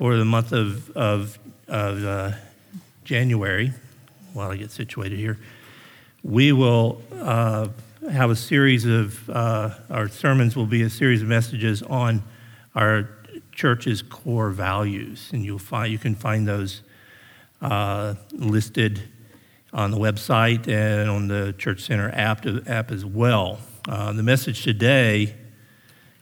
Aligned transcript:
for 0.00 0.16
the 0.16 0.24
month 0.24 0.50
of, 0.52 0.88
of, 0.96 1.38
of 1.68 2.02
uh, 2.06 2.32
January, 3.04 3.70
while 4.32 4.50
I 4.50 4.56
get 4.56 4.70
situated 4.70 5.18
here, 5.18 5.38
we 6.24 6.52
will 6.52 7.02
uh, 7.12 7.68
have 8.10 8.30
a 8.30 8.34
series 8.34 8.86
of, 8.86 9.28
uh, 9.28 9.74
our 9.90 10.08
sermons 10.08 10.56
will 10.56 10.64
be 10.64 10.80
a 10.80 10.88
series 10.88 11.20
of 11.20 11.28
messages 11.28 11.82
on 11.82 12.22
our 12.74 13.10
church's 13.52 14.00
core 14.00 14.48
values. 14.48 15.28
And 15.34 15.44
you'll 15.44 15.58
find, 15.58 15.92
you 15.92 15.98
can 15.98 16.14
find 16.14 16.48
those 16.48 16.80
uh, 17.60 18.14
listed 18.32 19.02
on 19.74 19.90
the 19.90 19.98
website 19.98 20.66
and 20.66 21.10
on 21.10 21.28
the 21.28 21.54
Church 21.58 21.82
Center 21.82 22.10
app, 22.14 22.46
app 22.66 22.90
as 22.90 23.04
well. 23.04 23.58
Uh, 23.86 24.14
the 24.14 24.22
message 24.22 24.64
today, 24.64 25.34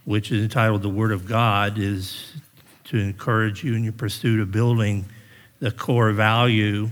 which 0.05 0.33
is 0.33 0.43
entitled 0.43 0.83
The 0.83 0.89
Word 0.89 1.13
of 1.13 1.27
God, 1.27 1.79
is 1.79 2.33
to 2.89 2.99
encourage 2.99 3.63
you 3.63 3.75
in 3.75 3.85
your 3.85 3.93
pursuit 3.93 4.41
of 4.41 4.51
building 4.51 5.05
the 5.61 5.71
core 5.71 6.13
value 6.13 6.91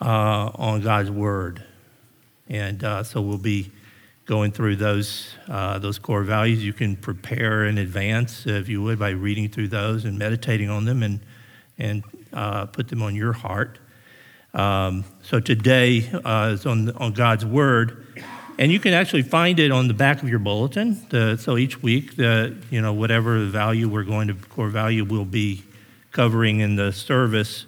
uh, 0.00 0.50
on 0.54 0.80
God's 0.80 1.10
Word. 1.10 1.62
And 2.48 2.82
uh, 2.82 3.04
so 3.04 3.20
we'll 3.20 3.38
be 3.38 3.70
going 4.26 4.50
through 4.50 4.76
those, 4.76 5.34
uh, 5.48 5.78
those 5.78 5.98
core 5.98 6.22
values. 6.22 6.64
You 6.64 6.72
can 6.72 6.96
prepare 6.96 7.66
in 7.66 7.78
advance, 7.78 8.46
if 8.46 8.68
you 8.68 8.82
would, 8.82 8.98
by 8.98 9.10
reading 9.10 9.48
through 9.48 9.68
those 9.68 10.04
and 10.04 10.18
meditating 10.18 10.70
on 10.70 10.84
them 10.84 11.02
and, 11.02 11.20
and 11.78 12.02
uh, 12.32 12.66
put 12.66 12.88
them 12.88 13.02
on 13.02 13.14
your 13.14 13.32
heart. 13.32 13.78
Um, 14.54 15.04
so 15.22 15.38
today 15.38 16.10
uh, 16.24 16.50
is 16.54 16.66
on, 16.66 16.90
on 16.96 17.12
God's 17.12 17.46
Word. 17.46 18.06
And 18.60 18.70
you 18.70 18.78
can 18.78 18.92
actually 18.92 19.22
find 19.22 19.58
it 19.58 19.70
on 19.70 19.88
the 19.88 19.94
back 19.94 20.22
of 20.22 20.28
your 20.28 20.38
bulletin. 20.38 21.00
The, 21.08 21.38
so 21.38 21.56
each 21.56 21.82
week, 21.82 22.16
the, 22.16 22.54
you 22.70 22.82
know, 22.82 22.92
whatever 22.92 23.46
value 23.46 23.88
we're 23.88 24.04
going 24.04 24.28
to, 24.28 24.34
core 24.34 24.68
value 24.68 25.02
will 25.02 25.24
be 25.24 25.64
covering 26.12 26.60
in 26.60 26.76
the 26.76 26.92
service 26.92 27.64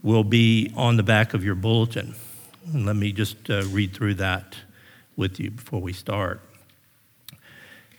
will 0.00 0.22
be 0.22 0.72
on 0.76 0.96
the 0.96 1.02
back 1.02 1.34
of 1.34 1.42
your 1.42 1.56
bulletin. 1.56 2.14
And 2.72 2.86
let 2.86 2.94
me 2.94 3.10
just 3.10 3.50
uh, 3.50 3.64
read 3.64 3.94
through 3.94 4.14
that 4.14 4.58
with 5.16 5.40
you 5.40 5.50
before 5.50 5.80
we 5.80 5.92
start. 5.92 6.40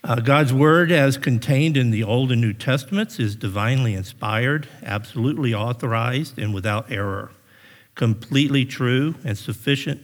Uh, 0.02 0.22
God's 0.22 0.54
Word, 0.54 0.94
as 0.94 1.18
contained 1.18 1.76
in 1.76 1.92
the 1.92 2.06
Old 2.06 2.32
and 2.32 2.40
New 2.40 2.54
Testaments, 2.54 3.20
is 3.20 3.36
divinely 3.36 3.96
inspired, 3.96 4.70
absolutely 4.82 5.54
authorized, 5.54 6.40
and 6.40 6.54
without 6.54 6.90
error 6.90 7.32
completely 7.96 8.64
true 8.64 9.16
and 9.26 9.38
sufficient 9.38 10.02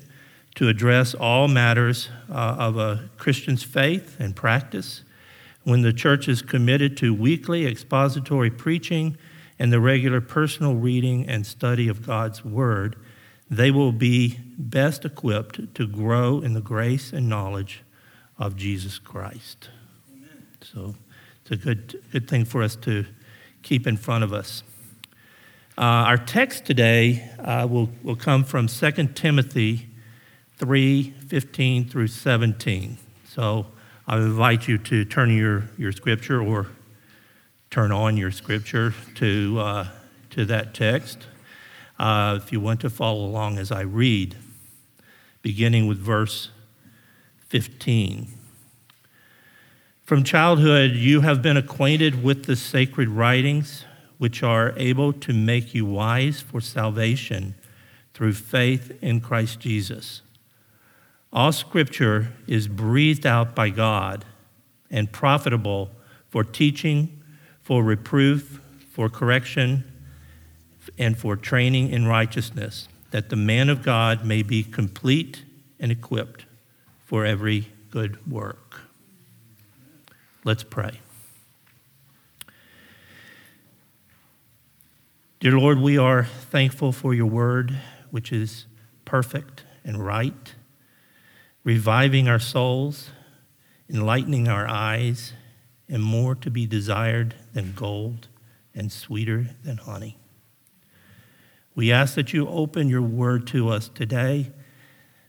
to 0.60 0.68
address 0.68 1.14
all 1.14 1.48
matters 1.48 2.10
uh, 2.30 2.34
of 2.34 2.76
a 2.76 3.10
Christian's 3.16 3.64
faith 3.64 4.18
and 4.20 4.36
practice. 4.36 5.04
When 5.64 5.84
the 5.84 5.94
church 5.94 6.28
is 6.28 6.42
committed 6.42 6.98
to 6.98 7.14
weekly 7.14 7.66
expository 7.66 8.50
preaching 8.50 9.18
and 9.58 9.72
the 9.72 9.80
regular 9.80 10.20
personal 10.20 10.76
reading 10.76 11.30
and 11.30 11.48
study 11.48 11.88
of 11.88 12.06
God's 12.06 12.44
Word, 12.44 12.98
they 13.50 13.72
will 13.72 13.94
be 13.94 14.38
best 14.58 15.06
equipped 15.06 15.74
to 15.76 15.88
grow 15.88 16.42
in 16.42 16.56
the 16.56 16.62
grace 16.62 17.14
and 17.14 17.30
knowledge 17.30 17.82
of 18.38 18.58
Jesus 18.58 19.00
Christ. 19.00 19.70
Amen. 20.12 20.46
So 20.62 20.96
it's 21.42 21.52
a 21.52 21.56
good, 21.56 22.04
good 22.12 22.30
thing 22.30 22.44
for 22.44 22.64
us 22.64 22.76
to 22.82 23.06
keep 23.62 23.88
in 23.88 23.96
front 23.96 24.26
of 24.26 24.34
us. 24.34 24.64
Uh, 25.78 26.04
our 26.12 26.18
text 26.18 26.66
today 26.66 27.32
uh, 27.40 27.66
will, 27.66 27.90
will 28.04 28.18
come 28.18 28.44
from 28.44 28.68
2 28.68 28.92
Timothy 29.16 29.89
3 30.60 31.14
15 31.28 31.88
through 31.88 32.08
17. 32.08 32.98
So 33.28 33.66
I 34.06 34.18
invite 34.18 34.68
you 34.68 34.78
to 34.78 35.06
turn 35.06 35.36
your, 35.36 35.70
your 35.78 35.94
scripture 35.94 36.42
or 36.42 36.68
turn 37.72 37.92
on 37.92 38.18
your 38.18 38.32
scripture 38.32 38.94
to, 39.16 39.60
uh, 39.60 39.88
to 40.32 40.46
that 40.46 40.74
text 40.74 41.28
uh, 41.98 42.40
if 42.42 42.52
you 42.52 42.60
want 42.60 42.82
to 42.82 42.90
follow 42.90 43.26
along 43.26 43.58
as 43.58 43.72
I 43.72 43.82
read, 43.82 44.36
beginning 45.42 45.88
with 45.88 45.98
verse 45.98 46.50
15. 47.48 48.28
From 50.04 50.23
childhood, 50.23 50.92
you 50.92 51.22
have 51.22 51.42
been 51.42 51.58
acquainted 51.58 52.23
with 52.23 52.45
the 52.45 52.56
sacred 52.56 53.10
writings 53.10 53.86
which 54.17 54.44
are 54.44 54.73
able 54.76 55.14
to 55.14 55.32
make 55.33 55.73
you 55.73 55.86
wise 55.86 56.42
for 56.42 56.60
salvation 56.60 57.56
through 58.14 58.33
faith 58.33 58.98
in 59.02 59.22
Christ 59.22 59.62
Jesus. 59.62 60.22
All 61.32 61.52
scripture 61.52 62.34
is 62.48 62.67
breathed 62.67 63.26
out 63.26 63.54
by 63.54 63.70
God 63.70 64.26
and 64.90 65.12
profitable 65.12 65.92
for 66.28 66.44
teaching, 66.44 67.22
for 67.62 67.84
reproof, 67.84 68.60
for 68.92 69.10
correction, 69.10 69.84
and 70.98 71.18
for 71.18 71.36
training 71.36 71.89
in 71.89 72.08
righteousness, 72.08 72.88
that 73.12 73.30
the 73.30 73.36
man 73.36 73.70
of 73.70 73.84
God 73.84 74.26
may 74.26 74.42
be 74.42 74.64
complete 74.64 75.44
and 75.80 75.92
equipped 75.92 76.45
for 77.06 77.26
every 77.26 77.72
good 77.92 78.26
work. 78.30 78.82
Let's 80.44 80.64
pray. 80.64 81.00
Dear 85.39 85.58
Lord, 85.58 85.80
we 85.80 85.98
are 85.98 86.26
thankful 86.26 86.92
for 86.92 87.14
your 87.14 87.28
word, 87.28 87.78
which 88.12 88.32
is 88.32 88.66
perfect 89.06 89.64
and 89.86 90.04
right, 90.04 90.54
reviving 91.70 92.28
our 92.28 92.40
souls, 92.40 93.12
enlightening 93.88 94.48
our 94.48 94.68
eyes, 94.68 95.34
and 95.88 96.02
more 96.02 96.34
to 96.34 96.50
be 96.50 96.66
desired 96.66 97.36
than 97.54 97.74
gold 97.74 98.28
and 98.74 98.92
sweeter 98.92 99.52
than 99.64 99.78
honey. 99.78 100.18
We 101.76 101.92
ask 101.92 102.16
that 102.16 102.34
you 102.34 102.48
open 102.48 102.90
your 102.90 103.04
word 103.04 103.46
to 103.48 103.70
us 103.70 103.88
today, 103.88 104.52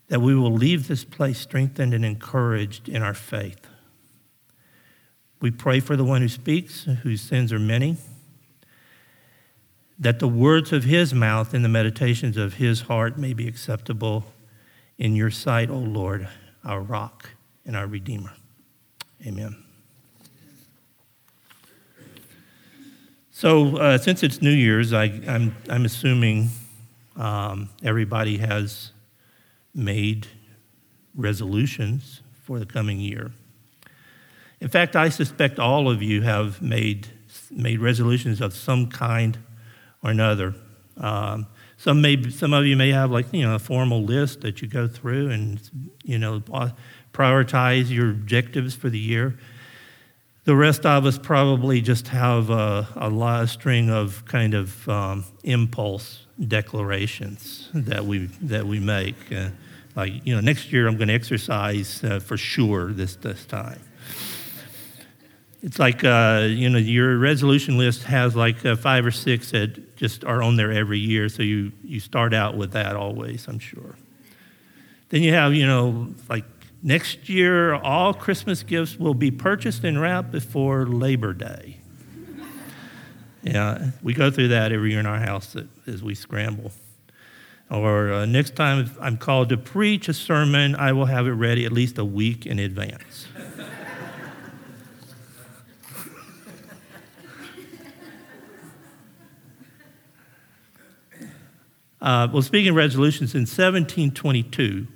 that 0.09 0.23
we 0.23 0.35
will 0.35 0.51
leave 0.51 0.89
this 0.89 1.05
place 1.05 1.39
strengthened 1.39 1.93
and 1.93 2.07
encouraged 2.07 2.89
in 2.89 3.03
our 3.03 3.13
faith. 3.13 3.67
We 5.43 5.51
pray 5.51 5.79
for 5.81 5.95
the 5.95 6.05
one 6.05 6.23
who 6.23 6.29
speaks, 6.29 6.85
whose 7.03 7.21
sins 7.21 7.53
are 7.53 7.59
many 7.59 7.99
that 9.99 10.21
the 10.21 10.29
words 10.29 10.73
of 10.73 10.85
his 10.85 11.13
mouth 11.13 11.53
and 11.53 11.63
the 11.63 11.69
meditations 11.69 12.39
of 12.39 12.55
his 12.55 12.81
heart 12.81 13.19
may 13.19 13.35
be 13.35 13.47
acceptable 13.47 14.25
in 15.01 15.17
your 15.17 15.31
sight, 15.31 15.71
O 15.71 15.79
Lord, 15.79 16.29
our 16.63 16.83
rock 16.83 17.31
and 17.65 17.75
our 17.75 17.87
redeemer. 17.87 18.35
Amen. 19.27 19.57
So, 23.33 23.79
uh, 23.79 23.97
since 23.97 24.23
it's 24.23 24.43
New 24.43 24.51
Year's, 24.53 24.93
I, 24.93 25.07
am 25.07 25.55
assuming 25.87 26.51
um, 27.17 27.71
everybody 27.83 28.37
has 28.37 28.93
made 29.75 30.27
resolutions 31.15 32.21
for 32.43 32.59
the 32.59 32.67
coming 32.67 33.01
year. 33.01 33.33
In 34.61 34.69
fact, 34.69 34.97
I 34.97 35.09
suspect 35.09 35.59
all 35.59 35.91
of 35.91 36.03
you 36.03 36.21
have 36.21 36.61
made, 36.61 37.09
made 37.51 37.81
resolutions 37.81 38.43
of 38.43 38.53
some 38.55 38.89
kind 38.89 39.39
or 40.03 40.11
another. 40.11 40.55
Um, 40.99 41.47
some 41.81 42.03
may, 42.03 42.29
some 42.29 42.53
of 42.53 42.67
you 42.67 42.77
may 42.77 42.91
have 42.91 43.11
like 43.11 43.33
you 43.33 43.41
know 43.41 43.55
a 43.55 43.59
formal 43.59 44.03
list 44.03 44.43
that 44.43 44.61
you 44.61 44.69
go 44.69 44.87
through 44.87 45.31
and 45.31 45.59
you 46.05 46.19
know 46.19 46.43
prioritize 47.15 47.89
your 47.89 48.11
objectives 48.11 48.75
for 48.75 48.91
the 48.91 48.99
year. 48.99 49.39
The 50.45 50.55
rest 50.55 50.85
of 50.85 51.07
us 51.07 51.17
probably 51.17 51.81
just 51.81 52.09
have 52.09 52.51
a, 52.51 52.87
a 52.97 53.09
lot 53.09 53.43
of 53.45 53.51
string 53.51 53.89
of 53.89 54.27
kind 54.27 54.53
of 54.53 54.87
um, 54.91 55.25
impulse 55.43 56.27
declarations 56.47 57.71
that 57.73 58.05
we 58.05 58.27
that 58.43 58.67
we 58.67 58.79
make. 58.79 59.17
Uh, 59.33 59.49
like 59.97 60.27
you 60.27 60.35
know, 60.35 60.43
next 60.43 60.71
year 60.75 60.87
I'm 60.87 60.97
going 60.97 61.09
to 61.09 61.15
exercise 61.15 62.05
uh, 62.05 62.21
for 62.21 62.37
sure 62.37 62.93
this 62.93 63.17
this 63.17 63.47
time 63.47 63.81
it's 65.63 65.79
like 65.79 66.05
uh, 66.05 66.47
you 66.49 66.71
know 66.71 66.79
your 66.79 67.19
resolution 67.19 67.77
list 67.77 68.05
has 68.05 68.35
like 68.35 68.65
uh, 68.65 68.77
five 68.77 69.05
or 69.05 69.11
six 69.11 69.51
that 69.51 69.97
just 69.97 70.25
are 70.25 70.43
on 70.43 70.57
there 70.57 70.73
every 70.73 70.99
year. 70.99 71.29
So 71.29 71.43
you 71.43 71.73
you 71.85 72.01
start 72.01 72.33
out 72.33 72.57
with 72.57 72.73
that 72.73 72.97
always 72.97 73.47
i'm 73.47 73.59
sure. 73.59 73.97
Then 75.11 75.23
you 75.23 75.35
have 75.35 75.55
you 75.55 75.67
know 75.67 76.15
like 76.29 76.45
next 76.83 77.29
year 77.29 77.75
all 77.75 78.15
christmas 78.15 78.63
gifts 78.63 78.99
will 78.99 79.13
be 79.13 79.31
purchased 79.31 79.85
and 79.85 80.01
wrapped 80.01 80.31
before 80.31 80.87
labor 80.87 81.35
day. 81.35 81.77
Yeah 83.43 83.91
we 84.03 84.15
go 84.15 84.31
through 84.31 84.49
that 84.49 84.73
every 84.73 84.91
year 84.91 85.01
in 85.01 85.07
our 85.07 85.19
house 85.21 85.57
as 85.87 86.03
we 86.03 86.15
scramble. 86.15 86.73
Or 87.71 88.13
uh, 88.13 88.25
next 88.25 88.57
time 88.57 88.91
i'm 89.01 89.19
called 89.19 89.51
to 89.51 89.59
preach 89.59 90.09
a 90.09 90.15
sermon 90.15 90.75
i 90.75 90.93
will 90.93 91.07
have 91.07 91.27
it 91.27 91.33
ready 91.33 91.67
at 91.67 91.73
least 91.73 91.99
a 91.99 92.05
week 92.05 92.47
in 92.47 92.59
advance 92.59 93.29
Uh, 102.01 102.29
well, 102.33 102.43
speaking 102.43 102.71
of 102.71 102.77
resolutions, 102.77 103.35
in 103.35 103.43
1722, 103.43 104.87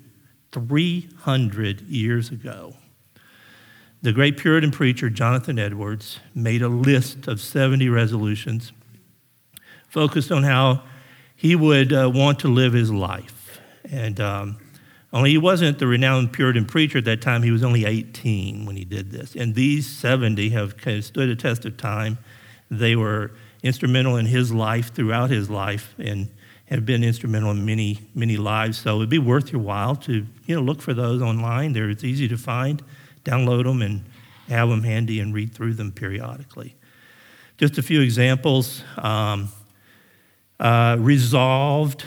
300 0.52 1.80
years 1.82 2.30
ago, 2.30 2.74
the 4.00 4.12
great 4.12 4.38
Puritan 4.38 4.70
preacher 4.70 5.10
Jonathan 5.10 5.58
Edwards 5.58 6.20
made 6.34 6.62
a 6.62 6.68
list 6.68 7.26
of 7.26 7.40
70 7.40 7.88
resolutions 7.88 8.72
focused 9.88 10.32
on 10.32 10.42
how 10.42 10.82
he 11.36 11.56
would 11.56 11.92
uh, 11.92 12.10
want 12.12 12.38
to 12.40 12.48
live 12.48 12.72
his 12.72 12.90
life. 12.90 13.60
And 13.90 14.18
um, 14.20 14.58
only 15.12 15.30
he 15.30 15.38
wasn't 15.38 15.78
the 15.78 15.86
renowned 15.86 16.32
Puritan 16.32 16.64
preacher 16.64 16.98
at 16.98 17.04
that 17.04 17.20
time. 17.22 17.42
He 17.42 17.50
was 17.50 17.62
only 17.62 17.84
18 17.84 18.66
when 18.66 18.76
he 18.76 18.84
did 18.84 19.10
this. 19.10 19.34
And 19.34 19.54
these 19.54 19.86
70 19.86 20.50
have 20.50 20.76
kind 20.76 20.98
of 20.98 21.04
stood 21.04 21.28
a 21.28 21.36
test 21.36 21.64
of 21.64 21.76
time. 21.76 22.18
They 22.70 22.96
were 22.96 23.30
instrumental 23.62 24.16
in 24.16 24.26
his 24.26 24.52
life 24.52 24.94
throughout 24.94 25.30
his 25.30 25.50
life 25.50 25.94
and 25.98 26.28
have 26.66 26.87
been 26.87 27.05
instrumental 27.05 27.50
in 27.50 27.64
many, 27.64 27.99
many 28.14 28.37
lives. 28.37 28.78
So 28.78 28.96
it'd 28.96 29.08
be 29.08 29.19
worth 29.19 29.52
your 29.52 29.61
while 29.61 29.96
to, 29.96 30.26
you 30.46 30.55
know, 30.55 30.62
look 30.62 30.81
for 30.81 30.94
those 30.94 31.20
online. 31.22 31.72
They're, 31.72 31.90
it's 31.90 32.05
easy 32.05 32.26
to 32.28 32.38
find, 32.38 32.82
download 33.25 33.64
them, 33.64 33.82
and 33.82 34.05
have 34.49 34.69
them 34.69 34.82
handy 34.82 35.20
and 35.20 35.34
read 35.34 35.52
through 35.52 35.75
them 35.75 35.93
periodically. 35.93 36.75
Just 37.58 37.78
a 37.78 37.82
few 37.82 38.00
examples. 38.00 38.82
Um, 38.96 39.49
uh, 40.61 40.96
resolved 41.00 42.05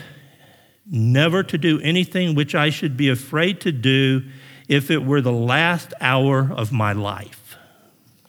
never 0.90 1.42
to 1.42 1.58
do 1.58 1.80
anything 1.80 2.34
which 2.34 2.54
I 2.54 2.70
should 2.70 2.96
be 2.96 3.08
afraid 3.08 3.60
to 3.60 3.72
do 3.72 4.22
if 4.68 4.90
it 4.90 5.04
were 5.04 5.20
the 5.20 5.32
last 5.32 5.92
hour 6.00 6.50
of 6.52 6.72
my 6.72 6.92
life. 6.92 7.56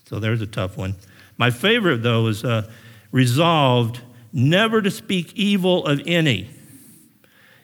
So 0.05 0.19
there's 0.19 0.41
a 0.41 0.47
tough 0.47 0.77
one. 0.77 0.95
My 1.37 1.51
favorite, 1.51 2.03
though, 2.03 2.27
is 2.27 2.43
uh, 2.43 2.69
resolved 3.11 4.01
never 4.31 4.81
to 4.81 4.91
speak 4.91 5.33
evil 5.35 5.85
of 5.85 6.01
any, 6.05 6.49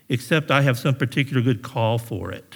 except 0.10 0.52
I 0.52 0.62
have 0.62 0.78
some 0.78 0.96
particular 0.96 1.42
good 1.42 1.62
call 1.62 1.98
for 1.98 2.32
it. 2.32 2.56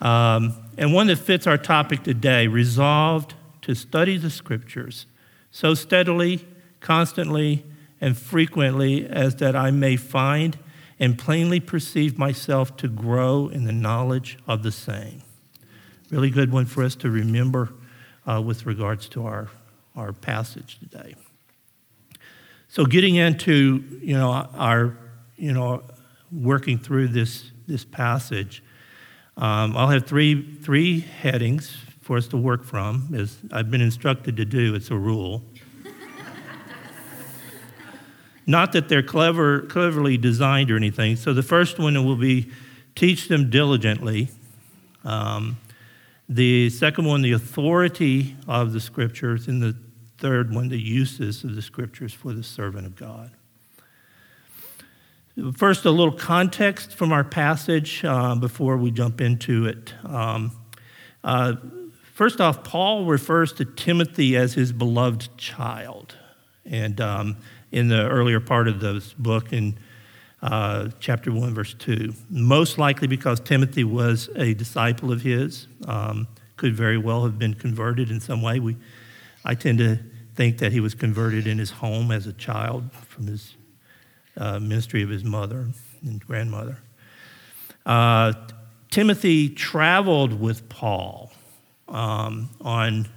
Um, 0.00 0.54
and 0.76 0.92
one 0.92 1.06
that 1.06 1.16
fits 1.16 1.46
our 1.46 1.56
topic 1.56 2.02
today 2.02 2.46
resolved 2.46 3.34
to 3.62 3.74
study 3.74 4.18
the 4.18 4.30
scriptures 4.30 5.06
so 5.50 5.72
steadily, 5.72 6.46
constantly, 6.80 7.64
and 8.00 8.16
frequently 8.16 9.06
as 9.06 9.36
that 9.36 9.56
I 9.56 9.70
may 9.70 9.96
find 9.96 10.58
and 10.98 11.18
plainly 11.18 11.60
perceive 11.60 12.18
myself 12.18 12.76
to 12.76 12.88
grow 12.88 13.48
in 13.48 13.64
the 13.64 13.72
knowledge 13.72 14.38
of 14.46 14.62
the 14.62 14.72
same. 14.72 15.22
Really 16.10 16.30
good 16.30 16.52
one 16.52 16.66
for 16.66 16.84
us 16.84 16.94
to 16.96 17.10
remember 17.10 17.72
uh, 18.26 18.42
with 18.44 18.66
regards 18.66 19.08
to 19.10 19.24
our, 19.24 19.48
our 19.96 20.12
passage 20.12 20.78
today. 20.78 21.14
So 22.68 22.84
getting 22.84 23.14
into, 23.14 23.84
you 24.02 24.14
know, 24.14 24.48
our, 24.54 24.96
you 25.36 25.52
know, 25.52 25.82
working 26.30 26.78
through 26.78 27.08
this, 27.08 27.50
this 27.66 27.84
passage, 27.84 28.62
um, 29.36 29.76
I'll 29.76 29.88
have 29.88 30.06
three, 30.06 30.56
three 30.56 31.00
headings 31.00 31.76
for 32.00 32.16
us 32.16 32.28
to 32.28 32.36
work 32.36 32.64
from, 32.64 33.14
as 33.16 33.38
I've 33.50 33.70
been 33.70 33.80
instructed 33.80 34.36
to 34.36 34.44
do, 34.44 34.74
it's 34.74 34.90
a 34.90 34.96
rule. 34.96 35.42
Not 38.46 38.72
that 38.72 38.88
they're 38.88 39.02
clever, 39.02 39.62
cleverly 39.62 40.16
designed 40.16 40.70
or 40.70 40.76
anything. 40.76 41.16
So 41.16 41.34
the 41.34 41.42
first 41.42 41.78
one 41.78 41.94
will 42.04 42.16
be 42.16 42.50
teach 42.94 43.28
them 43.28 43.50
diligently. 43.50 44.28
Um, 45.04 45.56
the 46.28 46.70
second 46.70 47.06
one, 47.06 47.22
the 47.22 47.32
authority 47.32 48.36
of 48.48 48.72
the 48.72 48.80
scriptures. 48.80 49.48
And 49.48 49.62
the 49.62 49.76
third 50.18 50.54
one, 50.54 50.68
the 50.68 50.80
uses 50.80 51.44
of 51.44 51.54
the 51.54 51.62
scriptures 51.62 52.12
for 52.12 52.32
the 52.32 52.42
servant 52.42 52.86
of 52.86 52.96
God. 52.96 53.30
First, 55.54 55.84
a 55.84 55.90
little 55.90 56.16
context 56.16 56.94
from 56.94 57.12
our 57.12 57.24
passage 57.24 58.02
uh, 58.04 58.34
before 58.34 58.78
we 58.78 58.90
jump 58.90 59.20
into 59.20 59.66
it. 59.66 59.92
Um, 60.04 60.52
uh, 61.22 61.56
first 62.14 62.40
off, 62.40 62.64
Paul 62.64 63.04
refers 63.04 63.52
to 63.54 63.66
Timothy 63.66 64.36
as 64.36 64.54
his 64.54 64.72
beloved 64.72 65.36
child. 65.36 66.16
And 66.64 66.98
um, 67.02 67.36
in 67.70 67.88
the 67.88 68.08
earlier 68.08 68.40
part 68.40 68.66
of 68.66 68.80
this 68.80 69.12
book 69.12 69.52
in 69.52 69.78
uh, 70.40 70.88
chapter 71.00 71.30
1, 71.30 71.54
verse 71.54 71.74
2. 71.74 72.14
Most 72.30 72.78
likely 72.78 73.06
because 73.06 73.40
Timothy 73.40 73.84
was 73.84 74.30
a 74.36 74.54
disciple 74.54 75.12
of 75.12 75.20
his, 75.20 75.66
um, 75.86 76.28
could 76.56 76.74
very 76.74 76.96
well 76.96 77.24
have 77.24 77.38
been 77.38 77.54
converted 77.54 78.10
in 78.10 78.20
some 78.20 78.40
way. 78.40 78.58
We, 78.60 78.76
I 79.46 79.54
tend 79.54 79.78
to 79.78 80.00
think 80.34 80.58
that 80.58 80.72
he 80.72 80.80
was 80.80 80.94
converted 80.94 81.46
in 81.46 81.58
his 81.58 81.70
home 81.70 82.10
as 82.10 82.26
a 82.26 82.32
child 82.32 82.90
from 82.92 83.28
his 83.28 83.54
uh, 84.36 84.58
ministry 84.58 85.02
of 85.02 85.08
his 85.08 85.22
mother 85.22 85.68
and 86.02 86.20
grandmother. 86.26 86.78
Uh, 87.86 88.32
Timothy 88.90 89.48
traveled 89.48 90.38
with 90.40 90.68
Paul 90.68 91.32
um, 91.88 92.50
on 92.60 93.08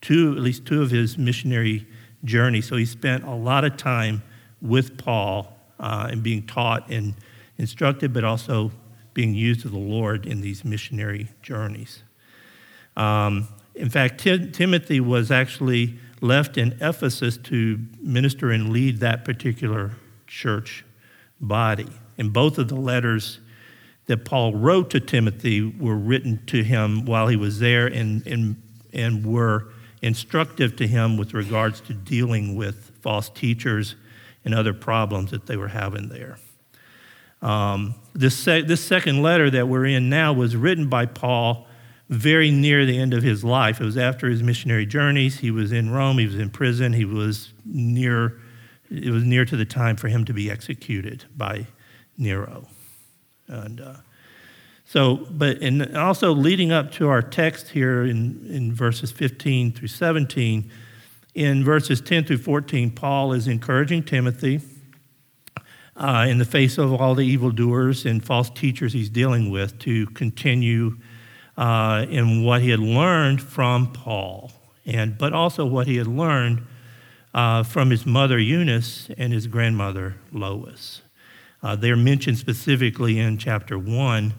two, 0.00 0.32
at 0.32 0.42
least 0.42 0.66
two 0.66 0.82
of 0.82 0.90
his 0.90 1.16
missionary 1.16 1.86
journeys. 2.24 2.66
So 2.66 2.76
he 2.76 2.84
spent 2.84 3.22
a 3.22 3.34
lot 3.34 3.64
of 3.64 3.76
time 3.76 4.24
with 4.60 4.98
Paul 4.98 5.56
uh, 5.78 6.08
and 6.10 6.20
being 6.22 6.46
taught 6.46 6.90
and 6.90 7.14
instructed, 7.58 8.12
but 8.12 8.24
also 8.24 8.72
being 9.14 9.34
used 9.34 9.64
of 9.64 9.70
the 9.70 9.78
Lord 9.78 10.26
in 10.26 10.40
these 10.40 10.64
missionary 10.64 11.28
journeys. 11.42 12.02
Um, 12.96 13.48
in 13.76 13.90
fact, 13.90 14.20
Tim- 14.20 14.52
Timothy 14.52 15.00
was 15.00 15.30
actually 15.30 15.98
left 16.20 16.56
in 16.56 16.76
Ephesus 16.80 17.36
to 17.36 17.78
minister 18.00 18.50
and 18.50 18.70
lead 18.70 19.00
that 19.00 19.24
particular 19.24 19.92
church 20.26 20.84
body. 21.40 21.88
And 22.18 22.32
both 22.32 22.58
of 22.58 22.68
the 22.68 22.76
letters 22.76 23.40
that 24.06 24.24
Paul 24.24 24.54
wrote 24.54 24.90
to 24.90 25.00
Timothy 25.00 25.62
were 25.62 25.96
written 25.96 26.44
to 26.46 26.62
him 26.62 27.04
while 27.04 27.28
he 27.28 27.36
was 27.36 27.58
there 27.58 27.86
and, 27.86 28.26
and, 28.26 28.62
and 28.92 29.26
were 29.26 29.68
instructive 30.00 30.76
to 30.76 30.86
him 30.86 31.16
with 31.16 31.34
regards 31.34 31.80
to 31.82 31.94
dealing 31.94 32.56
with 32.56 32.92
false 33.00 33.28
teachers 33.28 33.96
and 34.44 34.54
other 34.54 34.72
problems 34.72 35.32
that 35.32 35.46
they 35.46 35.56
were 35.56 35.68
having 35.68 36.08
there. 36.08 36.38
Um, 37.42 37.94
this, 38.14 38.44
this 38.44 38.82
second 38.82 39.22
letter 39.22 39.50
that 39.50 39.68
we're 39.68 39.86
in 39.86 40.08
now 40.08 40.32
was 40.32 40.56
written 40.56 40.88
by 40.88 41.06
Paul 41.06 41.66
very 42.08 42.50
near 42.50 42.86
the 42.86 42.98
end 42.98 43.12
of 43.12 43.22
his 43.22 43.42
life. 43.42 43.80
It 43.80 43.84
was 43.84 43.96
after 43.96 44.28
his 44.28 44.42
missionary 44.42 44.86
journeys. 44.86 45.40
He 45.40 45.50
was 45.50 45.72
in 45.72 45.90
Rome, 45.90 46.18
he 46.18 46.26
was 46.26 46.36
in 46.36 46.50
prison, 46.50 46.92
he 46.92 47.04
was 47.04 47.52
near, 47.64 48.38
it 48.90 49.10
was 49.10 49.24
near 49.24 49.44
to 49.44 49.56
the 49.56 49.64
time 49.64 49.96
for 49.96 50.08
him 50.08 50.24
to 50.26 50.32
be 50.32 50.50
executed 50.50 51.24
by 51.36 51.66
Nero. 52.16 52.68
And 53.48 53.80
uh, 53.80 53.96
so, 54.84 55.26
but 55.30 55.60
and 55.62 55.96
also 55.96 56.32
leading 56.32 56.70
up 56.70 56.92
to 56.92 57.08
our 57.08 57.22
text 57.22 57.70
here 57.70 58.04
in, 58.04 58.46
in 58.48 58.72
verses 58.72 59.10
15 59.10 59.72
through 59.72 59.88
17, 59.88 60.70
in 61.34 61.64
verses 61.64 62.00
10 62.00 62.24
through 62.24 62.38
14, 62.38 62.92
Paul 62.92 63.32
is 63.32 63.48
encouraging 63.48 64.04
Timothy 64.04 64.60
uh, 65.96 66.26
in 66.28 66.38
the 66.38 66.44
face 66.44 66.78
of 66.78 66.92
all 66.94 67.14
the 67.14 67.26
evildoers 67.26 68.06
and 68.06 68.24
false 68.24 68.48
teachers 68.50 68.92
he's 68.92 69.10
dealing 69.10 69.50
with 69.50 69.78
to 69.80 70.06
continue 70.08 70.96
uh, 71.56 72.06
in 72.08 72.44
what 72.44 72.62
he 72.62 72.70
had 72.70 72.80
learned 72.80 73.42
from 73.42 73.92
Paul, 73.92 74.52
and 74.84 75.16
but 75.16 75.32
also 75.32 75.64
what 75.64 75.86
he 75.86 75.96
had 75.96 76.06
learned 76.06 76.66
uh, 77.34 77.62
from 77.62 77.90
his 77.90 78.06
mother 78.06 78.38
Eunice 78.38 79.08
and 79.16 79.32
his 79.32 79.46
grandmother 79.46 80.16
Lois. 80.32 81.02
Uh, 81.62 81.76
they're 81.76 81.96
mentioned 81.96 82.38
specifically 82.38 83.18
in 83.18 83.38
chapter 83.38 83.78
1 83.78 84.34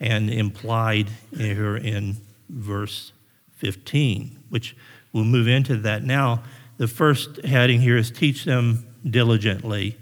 and 0.00 0.30
implied 0.30 1.08
here 1.36 1.76
in 1.76 2.16
verse 2.48 3.12
15, 3.52 4.38
which 4.48 4.76
we'll 5.12 5.24
move 5.24 5.46
into 5.46 5.76
that 5.76 6.02
now. 6.02 6.42
The 6.78 6.88
first 6.88 7.44
heading 7.44 7.80
here 7.80 7.96
is 7.96 8.10
teach 8.10 8.44
them 8.44 8.86
diligently. 9.08 9.96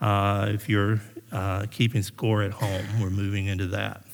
Uh, 0.00 0.48
if 0.50 0.68
you're 0.68 1.00
uh, 1.32 1.66
keeping 1.70 2.02
score 2.02 2.42
at 2.42 2.52
home, 2.52 3.00
we're 3.00 3.10
moving 3.10 3.46
into 3.46 3.66
that. 3.68 4.04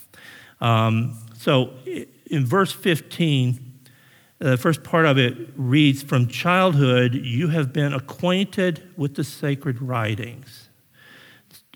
Um, 0.60 1.18
so 1.38 1.70
in 2.26 2.44
verse 2.44 2.72
15, 2.72 3.68
the 4.38 4.56
first 4.56 4.82
part 4.82 5.06
of 5.06 5.18
it 5.18 5.36
reads 5.56 6.02
From 6.02 6.26
childhood, 6.26 7.14
you 7.14 7.48
have 7.48 7.72
been 7.72 7.94
acquainted 7.94 8.92
with 8.96 9.14
the 9.14 9.24
sacred 9.24 9.80
writings. 9.80 10.68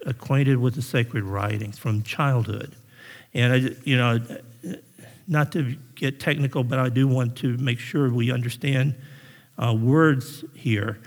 Acquainted 0.05 0.59
with 0.59 0.75
the 0.75 0.83
sacred 0.83 1.23
writings 1.23 1.79
from 1.79 2.03
childhood. 2.03 2.75
And 3.35 3.53
I, 3.53 3.57
you 3.85 3.97
know, 3.97 4.21
not 5.29 5.53
to 5.53 5.77
get 5.95 6.19
technical, 6.19 6.65
but 6.65 6.81
I 6.81 6.89
do 6.89 7.07
want 7.07 7.37
to 7.37 7.57
make 7.59 7.79
sure 7.79 8.13
we 8.13 8.33
understand 8.33 8.97
uh, 9.59 9.75
words 9.75 10.45
here. 10.55 10.99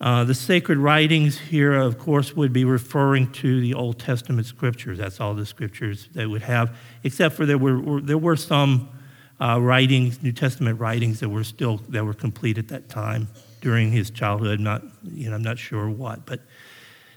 Uh, 0.00 0.24
the 0.24 0.34
sacred 0.34 0.78
writings 0.78 1.38
here, 1.38 1.74
of 1.74 1.98
course, 1.98 2.34
would 2.34 2.52
be 2.54 2.64
referring 2.64 3.30
to 3.32 3.60
the 3.60 3.74
Old 3.74 3.98
Testament 3.98 4.46
scriptures. 4.46 4.96
That's 4.96 5.20
all 5.20 5.34
the 5.34 5.44
scriptures 5.44 6.08
they 6.14 6.24
would 6.24 6.42
have, 6.42 6.74
except 7.04 7.34
for 7.34 7.44
there 7.44 7.58
were, 7.58 8.00
there 8.00 8.16
were 8.16 8.36
some 8.36 8.88
uh, 9.38 9.60
writings, 9.60 10.22
New 10.22 10.32
Testament 10.32 10.80
writings, 10.80 11.20
that 11.20 11.28
were 11.28 11.44
still 11.44 11.78
that 11.90 12.04
were 12.04 12.14
complete 12.14 12.56
at 12.56 12.68
that 12.68 12.88
time 12.88 13.28
during 13.60 13.92
his 13.92 14.10
childhood. 14.10 14.58
Not, 14.58 14.82
you 15.04 15.28
know, 15.28 15.36
I'm 15.36 15.42
not 15.42 15.58
sure 15.58 15.90
what, 15.90 16.24
but 16.24 16.40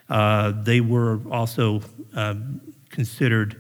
uh, 0.09 0.51
they 0.63 0.81
were 0.81 1.21
also 1.31 1.81
um, 2.13 2.59
considered 2.89 3.55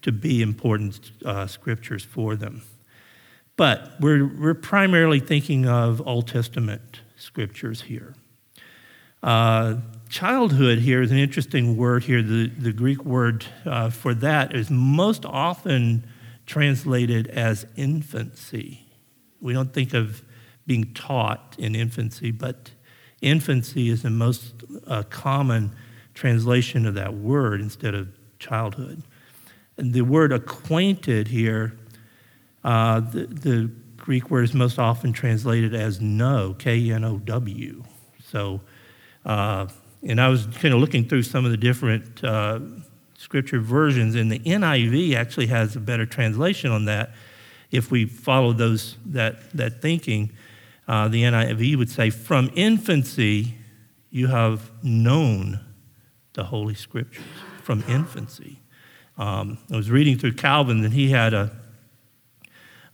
to 0.00 0.12
be 0.12 0.40
important 0.40 1.12
uh, 1.24 1.46
scriptures 1.46 2.04
for 2.04 2.36
them. 2.36 2.62
But 3.56 3.92
we're, 4.00 4.26
we're 4.26 4.54
primarily 4.54 5.20
thinking 5.20 5.66
of 5.66 6.06
Old 6.06 6.26
Testament 6.26 7.00
scriptures 7.16 7.82
here. 7.82 8.14
Uh, 9.22 9.76
childhood 10.08 10.78
here 10.78 11.00
is 11.00 11.10
an 11.10 11.18
interesting 11.18 11.76
word 11.76 12.04
here. 12.04 12.22
The, 12.22 12.48
the 12.48 12.72
Greek 12.72 13.04
word 13.04 13.46
uh, 13.64 13.90
for 13.90 14.14
that 14.14 14.54
is 14.54 14.70
most 14.70 15.24
often 15.24 16.06
translated 16.46 17.28
as 17.28 17.66
infancy. 17.76 18.86
We 19.40 19.52
don't 19.52 19.72
think 19.72 19.94
of 19.94 20.22
being 20.66 20.92
taught 20.94 21.56
in 21.58 21.74
infancy, 21.74 22.30
but 22.30 22.70
infancy 23.20 23.88
is 23.88 24.02
the 24.02 24.10
most 24.10 24.54
uh, 24.86 25.02
common 25.04 25.74
translation 26.14 26.86
of 26.86 26.94
that 26.94 27.14
word 27.14 27.60
instead 27.60 27.94
of 27.94 28.08
childhood. 28.38 29.02
And 29.76 29.92
the 29.92 30.02
word 30.02 30.32
acquainted 30.32 31.28
here, 31.28 31.76
uh, 32.64 33.00
the, 33.00 33.26
the, 33.26 33.70
Greek 33.96 34.30
word 34.30 34.42
is 34.42 34.52
most 34.52 34.80
often 34.80 35.12
translated 35.12 35.76
as 35.76 36.00
know, 36.00 36.56
K 36.58 36.90
N 36.90 37.04
O 37.04 37.18
W. 37.18 37.84
So, 38.28 38.60
uh, 39.24 39.66
and 40.02 40.20
I 40.20 40.28
was 40.28 40.46
kind 40.46 40.74
of 40.74 40.80
looking 40.80 41.08
through 41.08 41.22
some 41.22 41.44
of 41.44 41.50
the 41.50 41.56
different 41.56 42.22
uh, 42.24 42.60
scripture 43.16 43.60
versions, 43.60 44.14
and 44.14 44.30
the 44.30 44.40
NIV 44.40 45.14
actually 45.14 45.46
has 45.46 45.76
a 45.76 45.80
better 45.80 46.06
translation 46.06 46.70
on 46.70 46.86
that. 46.86 47.12
If 47.70 47.90
we 47.90 48.04
follow 48.06 48.52
those 48.52 48.96
that 49.06 49.50
that 49.52 49.80
thinking, 49.80 50.32
uh, 50.88 51.08
the 51.08 51.22
NIV 51.22 51.76
would 51.76 51.90
say, 51.90 52.10
"From 52.10 52.50
infancy, 52.54 53.58
you 54.10 54.26
have 54.26 54.70
known 54.82 55.60
the 56.34 56.44
Holy 56.44 56.74
Scriptures." 56.74 57.24
From 57.62 57.84
infancy, 57.86 58.58
um, 59.16 59.56
I 59.72 59.76
was 59.76 59.88
reading 59.88 60.18
through 60.18 60.32
Calvin, 60.32 60.84
and 60.84 60.92
he 60.92 61.10
had 61.10 61.32
a 61.32 61.52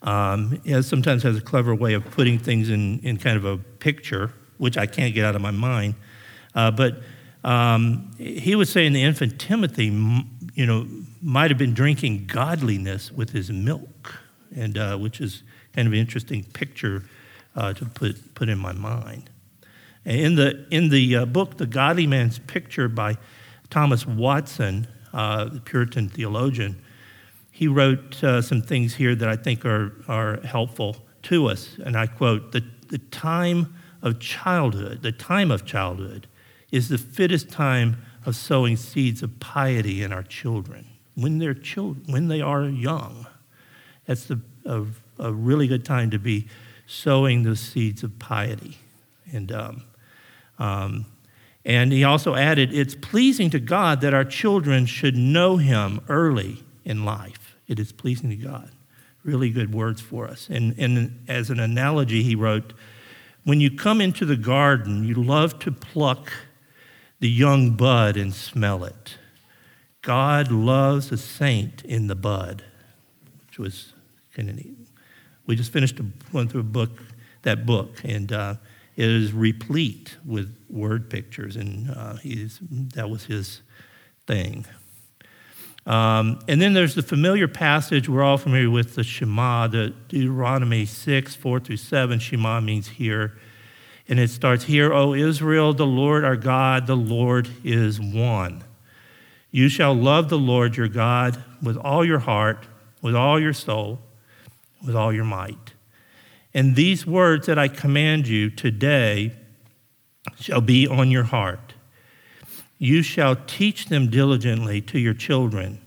um, 0.02 0.60
he 0.64 0.70
has, 0.70 0.86
sometimes 0.86 1.22
has 1.22 1.36
a 1.36 1.40
clever 1.40 1.74
way 1.74 1.94
of 1.94 2.04
putting 2.10 2.38
things 2.38 2.70
in, 2.70 3.00
in 3.00 3.16
kind 3.16 3.36
of 3.36 3.44
a 3.44 3.58
picture, 3.58 4.32
which 4.58 4.76
I 4.76 4.86
can't 4.86 5.14
get 5.14 5.24
out 5.24 5.34
of 5.34 5.42
my 5.42 5.50
mind. 5.50 5.94
Uh, 6.58 6.72
but 6.72 6.98
um, 7.44 8.10
he 8.18 8.56
was 8.56 8.68
saying 8.68 8.92
the 8.92 9.04
infant 9.04 9.38
Timothy, 9.38 9.84
you 10.54 10.66
know, 10.66 10.88
might 11.22 11.52
have 11.52 11.58
been 11.58 11.72
drinking 11.72 12.26
godliness 12.26 13.12
with 13.12 13.30
his 13.30 13.48
milk, 13.48 14.18
and 14.56 14.76
uh, 14.76 14.96
which 14.96 15.20
is 15.20 15.44
kind 15.72 15.86
of 15.86 15.92
an 15.92 16.00
interesting 16.00 16.42
picture 16.42 17.04
uh, 17.54 17.72
to 17.74 17.84
put 17.84 18.34
put 18.34 18.48
in 18.48 18.58
my 18.58 18.72
mind. 18.72 19.30
In 20.04 20.34
the 20.34 20.66
in 20.72 20.88
the 20.88 21.18
uh, 21.18 21.26
book, 21.26 21.58
The 21.58 21.66
Godly 21.66 22.08
Man's 22.08 22.40
Picture 22.40 22.88
by 22.88 23.18
Thomas 23.70 24.04
Watson, 24.04 24.88
uh, 25.12 25.44
the 25.44 25.60
Puritan 25.60 26.08
theologian, 26.08 26.82
he 27.52 27.68
wrote 27.68 28.24
uh, 28.24 28.42
some 28.42 28.62
things 28.62 28.96
here 28.96 29.14
that 29.14 29.28
I 29.28 29.36
think 29.36 29.64
are, 29.64 29.92
are 30.08 30.40
helpful 30.40 30.96
to 31.22 31.46
us. 31.46 31.78
And 31.84 31.96
I 31.96 32.08
quote 32.08 32.50
the, 32.50 32.64
the 32.88 32.98
time 32.98 33.76
of 34.02 34.18
childhood, 34.18 35.02
the 35.02 35.12
time 35.12 35.52
of 35.52 35.64
childhood 35.64 36.26
is 36.70 36.88
the 36.88 36.98
fittest 36.98 37.50
time 37.50 38.02
of 38.26 38.36
sowing 38.36 38.76
seeds 38.76 39.22
of 39.22 39.40
piety 39.40 40.02
in 40.02 40.12
our 40.12 40.22
children. 40.22 40.86
When 41.14 41.38
they're 41.38 41.54
children, 41.54 42.04
when 42.08 42.28
they 42.28 42.40
are 42.40 42.64
young, 42.64 43.26
that's 44.06 44.24
the, 44.24 44.40
a, 44.64 44.84
a 45.18 45.32
really 45.32 45.66
good 45.66 45.84
time 45.84 46.10
to 46.10 46.18
be 46.18 46.46
sowing 46.86 47.42
those 47.42 47.60
seeds 47.60 48.02
of 48.02 48.18
piety. 48.18 48.78
And, 49.32 49.50
um, 49.52 49.82
um, 50.58 51.06
and 51.64 51.92
he 51.92 52.04
also 52.04 52.34
added, 52.34 52.72
it's 52.72 52.94
pleasing 52.94 53.50
to 53.50 53.60
God 53.60 54.00
that 54.00 54.14
our 54.14 54.24
children 54.24 54.86
should 54.86 55.16
know 55.16 55.56
him 55.56 56.00
early 56.08 56.62
in 56.84 57.04
life 57.04 57.48
it 57.68 57.78
is 57.78 57.92
pleasing 57.92 58.30
to 58.30 58.36
God. 58.36 58.70
Really 59.22 59.50
good 59.50 59.72
words 59.72 60.00
for 60.00 60.26
us. 60.26 60.48
And, 60.50 60.74
and 60.78 61.24
as 61.28 61.50
an 61.50 61.60
analogy, 61.60 62.22
he 62.22 62.34
wrote, 62.34 62.72
When 63.44 63.60
you 63.60 63.70
come 63.70 64.00
into 64.00 64.24
the 64.24 64.36
garden, 64.36 65.04
you 65.04 65.14
love 65.14 65.58
to 65.60 65.70
pluck 65.70 66.32
the 67.20 67.28
young 67.28 67.72
bud 67.72 68.16
and 68.16 68.32
smell 68.32 68.84
it. 68.84 69.16
God 70.02 70.50
loves 70.50 71.10
a 71.12 71.16
saint 71.16 71.84
in 71.84 72.06
the 72.06 72.14
bud, 72.14 72.62
which 73.46 73.58
was 73.58 73.92
kind 74.34 74.48
of 74.48 74.56
neat. 74.56 74.76
We 75.46 75.56
just 75.56 75.72
finished 75.72 75.98
going 76.32 76.48
through 76.48 76.60
a 76.60 76.64
book, 76.64 76.90
that 77.42 77.66
book, 77.66 78.00
and 78.04 78.32
uh, 78.32 78.54
it 78.96 79.08
is 79.08 79.32
replete 79.32 80.16
with 80.24 80.54
word 80.68 81.10
pictures, 81.10 81.56
and 81.56 81.90
uh, 81.90 82.16
he's, 82.16 82.58
that 82.94 83.08
was 83.08 83.24
his 83.24 83.62
thing. 84.26 84.66
Um, 85.86 86.40
and 86.46 86.60
then 86.60 86.74
there's 86.74 86.94
the 86.94 87.02
familiar 87.02 87.48
passage 87.48 88.10
we're 88.10 88.22
all 88.22 88.36
familiar 88.36 88.70
with, 88.70 88.94
the 88.94 89.02
Shema, 89.02 89.68
the 89.68 89.94
Deuteronomy 90.08 90.84
6, 90.84 91.34
4 91.34 91.60
through 91.60 91.78
7. 91.78 92.18
Shema 92.18 92.60
means 92.60 92.88
hear. 92.88 93.38
And 94.08 94.18
it 94.18 94.30
starts, 94.30 94.64
hear, 94.64 94.92
O 94.92 95.12
Israel, 95.12 95.74
the 95.74 95.86
Lord 95.86 96.24
our 96.24 96.36
God, 96.36 96.86
the 96.86 96.96
Lord 96.96 97.48
is 97.62 98.00
one. 98.00 98.64
You 99.50 99.68
shall 99.68 99.94
love 99.94 100.28
the 100.28 100.38
Lord 100.38 100.76
your 100.76 100.88
God 100.88 101.42
with 101.62 101.76
all 101.76 102.04
your 102.04 102.20
heart, 102.20 102.66
with 103.02 103.14
all 103.14 103.38
your 103.38 103.52
soul, 103.52 104.00
with 104.84 104.96
all 104.96 105.12
your 105.12 105.24
might. 105.24 105.74
And 106.54 106.74
these 106.74 107.06
words 107.06 107.46
that 107.46 107.58
I 107.58 107.68
command 107.68 108.26
you 108.28 108.50
today 108.50 109.32
shall 110.38 110.60
be 110.60 110.86
on 110.86 111.10
your 111.10 111.24
heart. 111.24 111.74
You 112.78 113.02
shall 113.02 113.36
teach 113.36 113.86
them 113.86 114.08
diligently 114.08 114.80
to 114.82 114.98
your 114.98 115.14
children, 115.14 115.80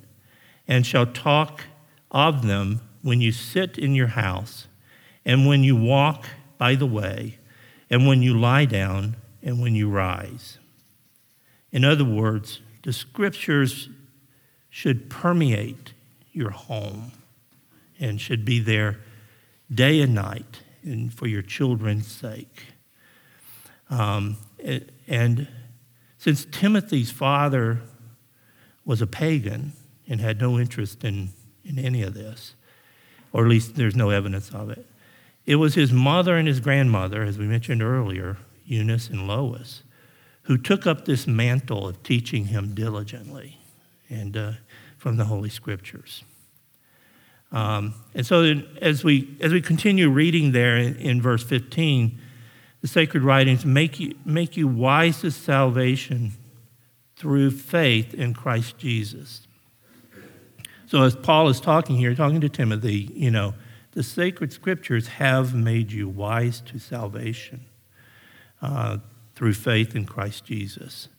and 0.67 0.85
shall 0.85 1.05
talk 1.05 1.63
of 2.11 2.45
them 2.45 2.81
when 3.01 3.21
you 3.21 3.31
sit 3.31 3.77
in 3.77 3.95
your 3.95 4.07
house, 4.07 4.67
and 5.25 5.47
when 5.47 5.63
you 5.63 5.75
walk 5.75 6.25
by 6.57 6.75
the 6.75 6.85
way, 6.85 7.37
and 7.91 8.07
when 8.07 8.23
you 8.23 8.39
lie 8.39 8.65
down, 8.65 9.17
and 9.43 9.61
when 9.61 9.75
you 9.75 9.89
rise. 9.89 10.57
In 11.71 11.83
other 11.83 12.05
words, 12.05 12.61
the 12.83 12.93
scriptures 12.93 13.89
should 14.69 15.09
permeate 15.09 15.93
your 16.31 16.51
home 16.51 17.11
and 17.99 18.19
should 18.19 18.45
be 18.45 18.59
there 18.59 18.99
day 19.73 20.01
and 20.01 20.13
night 20.13 20.61
and 20.83 21.13
for 21.13 21.27
your 21.27 21.41
children's 21.41 22.07
sake. 22.07 22.67
Um, 23.89 24.37
and 25.07 25.47
since 26.17 26.45
Timothy's 26.45 27.11
father 27.11 27.81
was 28.85 29.01
a 29.01 29.07
pagan 29.07 29.73
and 30.07 30.21
had 30.21 30.39
no 30.39 30.59
interest 30.59 31.03
in, 31.03 31.29
in 31.63 31.77
any 31.77 32.03
of 32.03 32.13
this, 32.13 32.55
or 33.33 33.43
at 33.43 33.49
least 33.49 33.75
there's 33.75 33.95
no 33.95 34.09
evidence 34.09 34.49
of 34.51 34.69
it, 34.69 34.85
it 35.45 35.55
was 35.55 35.75
his 35.75 35.91
mother 35.91 36.35
and 36.35 36.47
his 36.47 36.59
grandmother, 36.59 37.23
as 37.23 37.37
we 37.37 37.45
mentioned 37.45 37.81
earlier, 37.81 38.37
Eunice 38.65 39.09
and 39.09 39.27
Lois, 39.27 39.83
who 40.43 40.57
took 40.57 40.85
up 40.85 41.05
this 41.05 41.27
mantle 41.27 41.87
of 41.87 42.01
teaching 42.03 42.45
him 42.45 42.73
diligently 42.73 43.57
and 44.09 44.37
uh, 44.37 44.51
from 44.97 45.17
the 45.17 45.25
Holy 45.25 45.49
Scriptures. 45.49 46.23
Um, 47.51 47.95
and 48.13 48.25
so, 48.25 48.61
as 48.81 49.03
we 49.03 49.35
as 49.41 49.51
we 49.51 49.61
continue 49.61 50.09
reading 50.09 50.51
there 50.51 50.77
in, 50.77 50.95
in 50.95 51.21
verse 51.21 51.43
15, 51.43 52.17
the 52.81 52.87
sacred 52.87 53.23
writings 53.23 53.65
make 53.65 53.99
you, 53.99 54.15
make 54.25 54.55
you 54.55 54.67
wise 54.67 55.21
to 55.21 55.31
salvation 55.31 56.31
through 57.15 57.51
faith 57.51 58.13
in 58.13 58.33
Christ 58.33 58.77
Jesus. 58.77 59.47
So, 60.87 61.03
as 61.03 61.15
Paul 61.15 61.49
is 61.49 61.59
talking 61.59 61.97
here, 61.97 62.15
talking 62.15 62.41
to 62.41 62.49
Timothy, 62.49 63.11
you 63.13 63.31
know, 63.31 63.53
the 63.91 64.03
sacred 64.03 64.53
scriptures 64.53 65.07
have 65.07 65.53
made 65.53 65.91
you 65.91 66.07
wise 66.07 66.61
to 66.61 66.79
salvation 66.79 67.65
uh, 68.61 68.97
through 69.35 69.53
faith 69.53 69.95
in 69.95 70.05
Christ 70.05 70.45
Jesus. 70.45 71.09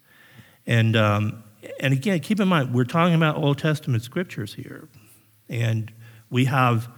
And, 0.66 0.96
um, 0.96 1.44
and 1.80 1.92
again, 1.92 2.20
keep 2.20 2.40
in 2.40 2.48
mind, 2.48 2.72
we're 2.72 2.84
talking 2.84 3.14
about 3.14 3.36
Old 3.36 3.58
Testament 3.58 4.02
scriptures 4.02 4.54
here. 4.54 4.88
And 5.48 5.92
we 6.30 6.46
have, 6.46 6.88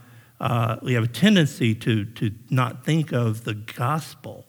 uh, 0.40 0.76
we 0.82 0.94
have 0.94 1.04
a 1.04 1.08
tendency 1.08 1.74
to, 1.74 2.04
to 2.04 2.30
not 2.50 2.84
think 2.84 3.12
of 3.12 3.44
the 3.44 3.54
gospel 3.54 4.46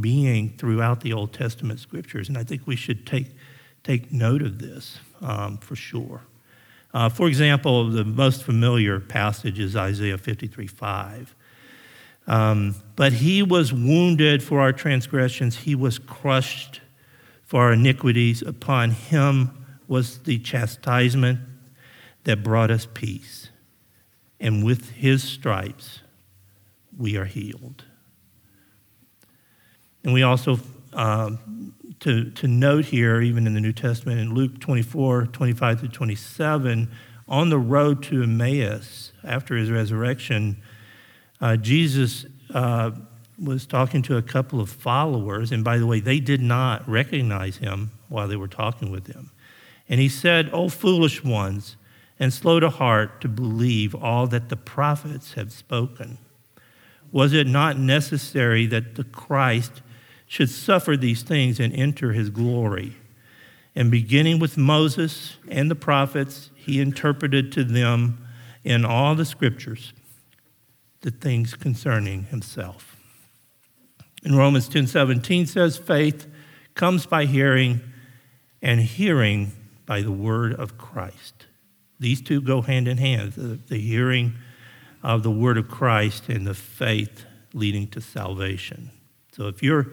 being 0.00 0.56
throughout 0.56 1.02
the 1.02 1.12
Old 1.12 1.32
Testament 1.32 1.78
scriptures. 1.78 2.28
And 2.28 2.36
I 2.36 2.42
think 2.42 2.66
we 2.66 2.76
should 2.76 3.06
take, 3.06 3.28
take 3.84 4.12
note 4.12 4.42
of 4.42 4.58
this 4.58 4.98
um, 5.20 5.58
for 5.58 5.76
sure. 5.76 6.22
Uh, 6.96 7.10
for 7.10 7.28
example, 7.28 7.90
the 7.90 8.06
most 8.06 8.42
familiar 8.42 8.98
passage 8.98 9.58
is 9.58 9.76
Isaiah 9.76 10.16
53 10.16 10.66
5. 10.66 11.34
Um, 12.26 12.74
but 12.96 13.12
he 13.12 13.42
was 13.42 13.70
wounded 13.70 14.42
for 14.42 14.62
our 14.62 14.72
transgressions, 14.72 15.58
he 15.58 15.74
was 15.74 15.98
crushed 15.98 16.80
for 17.44 17.64
our 17.64 17.74
iniquities. 17.74 18.40
Upon 18.40 18.92
him 18.92 19.66
was 19.86 20.20
the 20.20 20.38
chastisement 20.38 21.40
that 22.24 22.42
brought 22.42 22.70
us 22.70 22.88
peace. 22.94 23.50
And 24.40 24.64
with 24.64 24.88
his 24.92 25.22
stripes, 25.22 26.00
we 26.96 27.18
are 27.18 27.26
healed. 27.26 27.84
And 30.02 30.14
we 30.14 30.22
also, 30.22 30.60
um, 30.94 31.74
to, 32.00 32.30
to 32.30 32.48
note 32.48 32.86
here, 32.86 33.20
even 33.20 33.46
in 33.46 33.54
the 33.54 33.60
New 33.60 33.72
Testament, 33.72 34.20
in 34.20 34.34
Luke 34.34 34.60
24, 34.60 35.26
25 35.26 35.80
to 35.80 35.88
27, 35.88 36.90
on 37.28 37.50
the 37.50 37.58
road 37.58 38.02
to 38.04 38.22
Emmaus 38.22 39.12
after 39.24 39.56
his 39.56 39.70
resurrection, 39.70 40.56
uh, 41.40 41.56
Jesus 41.56 42.26
uh, 42.54 42.92
was 43.42 43.66
talking 43.66 44.02
to 44.02 44.16
a 44.16 44.22
couple 44.22 44.60
of 44.60 44.70
followers, 44.70 45.52
and 45.52 45.64
by 45.64 45.78
the 45.78 45.86
way, 45.86 46.00
they 46.00 46.20
did 46.20 46.40
not 46.40 46.88
recognize 46.88 47.56
him 47.56 47.90
while 48.08 48.28
they 48.28 48.36
were 48.36 48.48
talking 48.48 48.90
with 48.90 49.06
him. 49.08 49.30
And 49.88 50.00
he 50.00 50.08
said, 50.08 50.50
O 50.52 50.68
foolish 50.68 51.22
ones, 51.24 51.76
and 52.18 52.32
slow 52.32 52.60
to 52.60 52.70
heart 52.70 53.20
to 53.20 53.28
believe 53.28 53.94
all 53.94 54.26
that 54.28 54.48
the 54.48 54.56
prophets 54.56 55.34
have 55.34 55.52
spoken. 55.52 56.18
Was 57.12 57.32
it 57.32 57.46
not 57.46 57.78
necessary 57.78 58.66
that 58.66 58.94
the 58.94 59.04
Christ 59.04 59.82
should 60.26 60.50
suffer 60.50 60.96
these 60.96 61.22
things 61.22 61.60
and 61.60 61.72
enter 61.72 62.12
his 62.12 62.30
glory? 62.30 62.96
And 63.74 63.90
beginning 63.90 64.38
with 64.38 64.56
Moses 64.56 65.36
and 65.48 65.70
the 65.70 65.74
prophets, 65.74 66.50
he 66.54 66.80
interpreted 66.80 67.52
to 67.52 67.64
them 67.64 68.26
in 68.64 68.84
all 68.84 69.14
the 69.14 69.24
scriptures 69.24 69.92
the 71.02 71.10
things 71.10 71.54
concerning 71.54 72.24
himself. 72.24 72.96
In 74.24 74.34
Romans 74.34 74.68
10:17 74.68 75.46
says 75.46 75.76
faith 75.76 76.26
comes 76.74 77.06
by 77.06 77.26
hearing 77.26 77.80
and 78.60 78.80
hearing 78.80 79.52
by 79.86 80.02
the 80.02 80.10
word 80.10 80.52
of 80.54 80.76
Christ. 80.76 81.46
These 82.00 82.22
two 82.22 82.40
go 82.40 82.62
hand 82.62 82.88
in 82.88 82.98
hand, 82.98 83.34
the, 83.34 83.58
the 83.68 83.78
hearing 83.78 84.34
of 85.02 85.22
the 85.22 85.30
word 85.30 85.58
of 85.58 85.68
Christ 85.68 86.28
and 86.28 86.46
the 86.46 86.54
faith 86.54 87.24
leading 87.54 87.86
to 87.88 88.00
salvation. 88.00 88.90
So 89.30 89.46
if 89.46 89.62
you're 89.62 89.86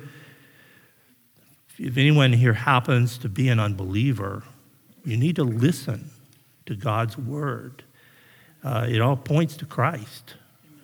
if 1.84 1.98
anyone 1.98 2.32
here 2.32 2.54
happens 2.54 3.18
to 3.18 3.30
be 3.30 3.50
an 3.50 3.60
unbeliever, 3.60 4.44
you 5.04 5.18
need 5.18 5.36
to 5.36 5.44
listen 5.44 6.12
to 6.66 6.76
God's 6.76 7.18
word. 7.18 7.84
Uh, 8.64 8.88
it 8.90 9.02
all 9.02 9.18
points 9.18 9.58
to 9.58 9.66
Christ, 9.66 10.36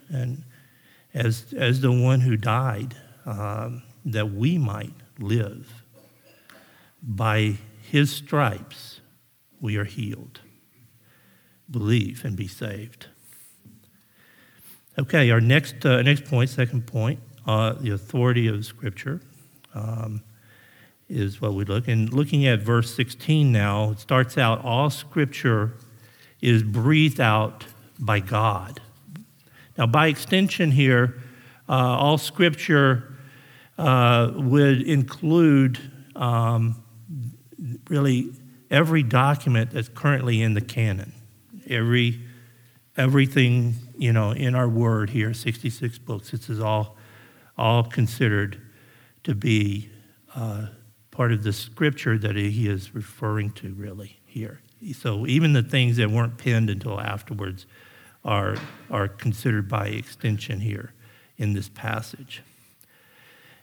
and 0.09 0.43
as 1.13 1.53
as 1.55 1.79
the 1.79 1.91
one 1.91 2.19
who 2.19 2.35
died, 2.35 2.97
um, 3.25 3.83
that 4.03 4.33
we 4.33 4.57
might 4.57 4.93
live. 5.17 5.83
By 7.01 7.55
His 7.81 8.11
stripes, 8.11 8.99
we 9.61 9.77
are 9.77 9.85
healed. 9.85 10.41
Believe 11.71 12.25
and 12.25 12.35
be 12.35 12.47
saved. 12.47 13.07
Okay, 14.97 15.31
our 15.31 15.39
next 15.39 15.85
uh, 15.85 16.01
next 16.01 16.25
point, 16.25 16.49
second 16.49 16.85
point, 16.85 17.21
uh, 17.47 17.73
the 17.79 17.91
authority 17.91 18.49
of 18.49 18.65
Scripture. 18.65 19.21
Um, 19.73 20.21
is 21.09 21.41
what 21.41 21.53
we 21.53 21.65
look. 21.65 21.87
And 21.87 22.13
looking 22.13 22.45
at 22.45 22.59
verse 22.59 22.93
16 22.93 23.51
now, 23.51 23.91
it 23.91 23.99
starts 23.99 24.37
out 24.37 24.63
all 24.63 24.89
scripture 24.89 25.73
is 26.41 26.63
breathed 26.63 27.19
out 27.19 27.65
by 27.99 28.19
God. 28.19 28.79
Now, 29.77 29.87
by 29.87 30.07
extension, 30.07 30.71
here, 30.71 31.19
uh, 31.67 31.73
all 31.73 32.17
scripture 32.17 33.15
uh, 33.77 34.31
would 34.35 34.81
include 34.81 35.79
um, 36.15 36.83
really 37.89 38.31
every 38.69 39.03
document 39.03 39.71
that's 39.71 39.89
currently 39.89 40.41
in 40.41 40.53
the 40.53 40.61
canon, 40.61 41.13
every 41.67 42.21
everything 42.97 43.75
you 43.97 44.11
know 44.11 44.31
in 44.31 44.55
our 44.55 44.67
word 44.67 45.09
here, 45.09 45.33
66 45.33 45.97
books. 45.99 46.31
This 46.31 46.49
is 46.49 46.59
all 46.59 46.97
all 47.57 47.83
considered 47.83 48.61
to 49.23 49.35
be 49.35 49.89
uh, 50.35 50.67
part 51.19 51.33
of 51.33 51.43
the 51.43 51.51
scripture 51.51 52.17
that 52.17 52.37
he 52.37 52.69
is 52.69 52.95
referring 52.95 53.51
to, 53.51 53.73
really, 53.73 54.17
here. 54.25 54.61
So 54.93 55.27
even 55.27 55.51
the 55.51 55.61
things 55.61 55.97
that 55.97 56.09
weren't 56.09 56.37
penned 56.37 56.69
until 56.69 56.97
afterwards 56.97 57.65
are, 58.23 58.55
are 58.89 59.09
considered 59.09 59.67
by 59.67 59.87
extension 59.87 60.61
here 60.61 60.93
in 61.37 61.51
this 61.51 61.67
passage. 61.67 62.41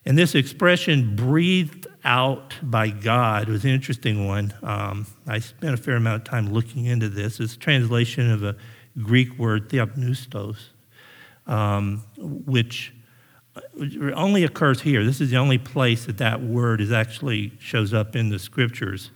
And 0.04 0.18
this 0.18 0.34
expression, 0.34 1.16
breathed 1.16 1.86
out 2.04 2.52
by 2.60 2.90
God, 2.90 3.48
was 3.48 3.64
an 3.64 3.70
interesting 3.70 4.26
one. 4.26 4.52
Um, 4.62 5.06
I 5.26 5.38
spent 5.38 5.72
a 5.72 5.78
fair 5.78 5.96
amount 5.96 6.20
of 6.20 6.28
time 6.28 6.52
looking 6.52 6.84
into 6.84 7.08
this. 7.08 7.40
It's 7.40 7.54
a 7.54 7.58
translation 7.58 8.30
of 8.30 8.42
a 8.42 8.54
Greek 8.98 9.38
word, 9.38 9.70
theopneustos, 9.70 10.58
um, 11.46 12.04
which 12.18 12.92
only 14.14 14.44
occurs 14.44 14.80
here. 14.80 15.04
This 15.04 15.20
is 15.20 15.30
the 15.30 15.36
only 15.36 15.58
place 15.58 16.06
that 16.06 16.18
that 16.18 16.42
word 16.42 16.80
is 16.80 16.92
actually 16.92 17.52
shows 17.58 17.94
up 17.94 18.16
in 18.16 18.28
the 18.28 18.38
scriptures. 18.38 19.10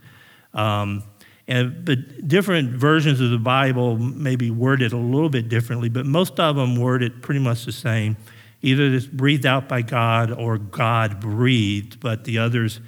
Um, 0.54 1.04
and, 1.48 1.84
but 1.84 2.28
different 2.28 2.70
versions 2.70 3.20
of 3.20 3.30
the 3.30 3.38
Bible 3.38 3.96
may 3.98 4.36
be 4.36 4.50
worded 4.50 4.92
a 4.92 4.96
little 4.96 5.28
bit 5.28 5.48
differently, 5.48 5.88
but 5.88 6.06
most 6.06 6.38
of 6.38 6.56
them 6.56 6.76
word 6.76 7.02
it 7.02 7.22
pretty 7.22 7.40
much 7.40 7.64
the 7.64 7.72
same. 7.72 8.16
Either 8.62 8.84
it's 8.84 9.06
breathed 9.06 9.46
out 9.46 9.68
by 9.68 9.82
God 9.82 10.30
or 10.30 10.58
God 10.58 11.18
breathed, 11.18 11.98
but 11.98 12.24
the 12.24 12.38
others 12.38 12.80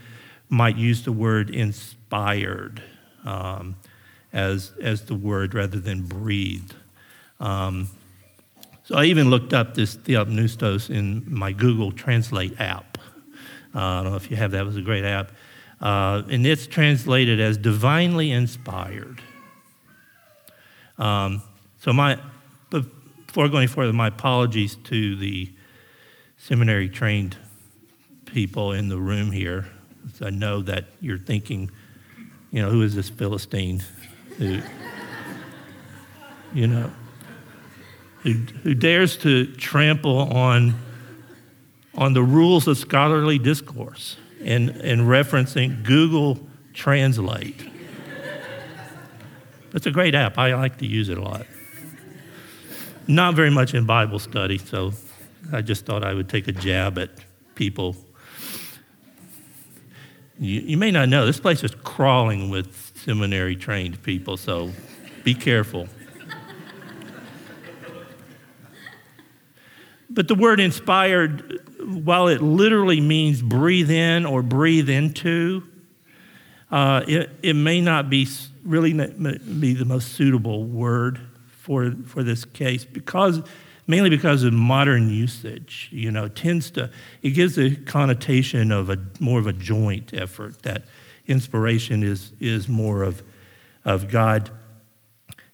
might 0.49 0.77
use 0.77 1.03
the 1.03 1.13
word 1.13 1.51
inspired 1.51 2.83
um, 3.25 3.77
as, 4.33 4.73
as 4.81 5.07
the 5.07 5.15
word 5.15 5.55
rather 5.55 5.81
than 5.81 6.03
breathed. 6.03 6.75
Um, 7.41 7.89
so 8.93 8.99
I 8.99 9.07
even 9.07 9.31
looked 9.31 9.55
up 9.55 9.73
this 9.73 9.97
Theopneustos 9.97 10.91
in 10.91 11.25
my 11.27 11.53
Google 11.53 11.93
Translate 11.93 12.61
app. 12.61 12.99
Uh, 13.75 13.79
I 13.79 14.03
don't 14.03 14.11
know 14.11 14.17
if 14.17 14.31
you 14.31 14.37
have 14.37 14.51
that. 14.51 14.61
It 14.61 14.67
was 14.67 14.77
a 14.77 14.83
great 14.83 15.03
app. 15.03 15.33
Uh, 15.81 16.23
and 16.29 16.47
it's 16.47 16.67
translated 16.67 17.41
as 17.41 17.57
divinely 17.57 18.31
inspired. 18.31 19.23
Um, 20.99 21.41
so 21.81 21.95
my, 21.95 22.19
before 22.69 23.49
going 23.49 23.69
further, 23.69 23.95
my 23.95 24.09
apologies 24.09 24.77
to 24.85 25.17
the 25.17 25.51
seminary 26.37 26.91
trained 26.91 27.39
people 28.27 28.73
in 28.73 28.91
the 28.91 28.99
room 28.99 29.33
here. 29.33 29.69
I 30.21 30.29
know 30.29 30.61
that 30.61 30.85
you're 31.01 31.17
thinking, 31.17 31.71
you 32.51 32.61
know, 32.61 32.69
who 32.69 32.83
is 32.83 32.95
this 32.95 33.09
Philistine? 33.09 33.83
Who, 34.37 34.61
you 36.53 36.67
know, 36.67 36.91
who, 38.23 38.33
who 38.63 38.75
dares 38.75 39.17
to 39.19 39.47
trample 39.57 40.19
on, 40.19 40.75
on 41.95 42.13
the 42.13 42.23
rules 42.23 42.69
of 42.69 42.79
scholarly 42.79 43.39
discourse 43.39 44.17
and, 44.43 44.71
and 44.71 45.03
referencing 45.03 45.83
Google 45.83 46.39
Translate. 46.75 47.69
It's 49.75 49.87
a 49.87 49.91
great 49.91 50.15
app. 50.15 50.39
I 50.39 50.55
like 50.55 50.79
to 50.79 50.87
use 50.87 51.09
it 51.09 51.19
a 51.19 51.23
lot. 51.23 51.47
Not 53.07 53.35
very 53.35 53.51
much 53.51 53.75
in 53.75 53.85
Bible 53.85 54.19
study, 54.19 54.59
so 54.59 54.93
I 55.53 55.63
just 55.63 55.87
thought 55.87 56.05
I 56.05 56.15
would 56.15 56.29
take 56.29 56.47
a 56.49 56.53
jab 56.53 56.99
at 56.99 57.11
people. 57.55 57.97
You, 60.39 60.61
you 60.61 60.77
may 60.77 60.91
not 60.91 61.09
know, 61.09 61.27
this 61.27 61.41
place 61.41 61.65
is 61.65 61.75
crawling 61.75 62.51
with 62.51 62.93
seminary 62.97 63.57
trained 63.57 64.03
people, 64.03 64.37
so 64.37 64.71
be 65.25 65.35
careful. 65.35 65.89
But 70.15 70.29
the 70.29 70.35
word 70.35 70.61
inspired, 70.61 71.61
while 72.05 72.29
it 72.29 72.43
literally 72.43 73.01
means 73.01 73.41
breathe 73.41 73.91
in 73.91 74.27
or 74.27 74.43
breathe 74.43 74.91
into, 74.91 75.63
uh, 76.71 77.03
it, 77.09 77.31
it 77.43 77.55
may 77.55 77.81
not 77.81 78.11
be 78.11 78.29
really 78.65 78.93
be 78.93 79.75
the 79.75 79.85
most 79.85 80.13
suitable 80.13 80.65
word 80.65 81.21
for, 81.49 81.95
for 82.07 82.23
this 82.23 82.45
case 82.45 82.85
because 82.85 83.43
mainly 83.87 84.11
because 84.11 84.45
of 84.45 84.53
modern 84.53 85.11
usage 85.11 85.89
you 85.91 86.11
know 86.13 86.29
tends 86.29 86.71
to 86.71 86.89
it 87.23 87.31
gives 87.31 87.59
a 87.59 87.75
connotation 87.75 88.71
of 88.71 88.89
a 88.89 88.97
more 89.19 89.41
of 89.41 89.49
a 89.49 89.53
joint 89.53 90.15
effort 90.15 90.63
that 90.63 90.85
inspiration 91.27 92.05
is 92.05 92.33
is 92.39 92.69
more 92.69 93.03
of 93.03 93.25
of 93.85 94.09
god 94.09 94.49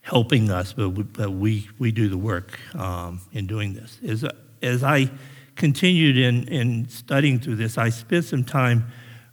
helping 0.08 0.50
us 0.50 0.72
but 0.72 0.88
we, 0.90 1.02
but 1.02 1.30
we, 1.30 1.68
we 1.78 1.92
do 1.92 2.08
the 2.08 2.16
work 2.16 2.58
um, 2.74 3.20
in 3.32 3.46
doing 3.46 3.74
this. 3.74 3.98
Is 4.02 4.24
as 4.62 4.82
I 4.82 5.10
continued 5.56 6.16
in, 6.16 6.48
in 6.48 6.88
studying 6.88 7.40
through 7.40 7.56
this, 7.56 7.76
I 7.76 7.88
spent 7.90 8.24
some 8.24 8.44
time 8.44 8.86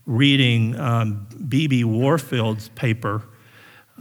reading 0.05 0.71
B.B. 1.47 1.83
Um, 1.83 1.93
Warfield's 1.93 2.69
paper 2.69 3.23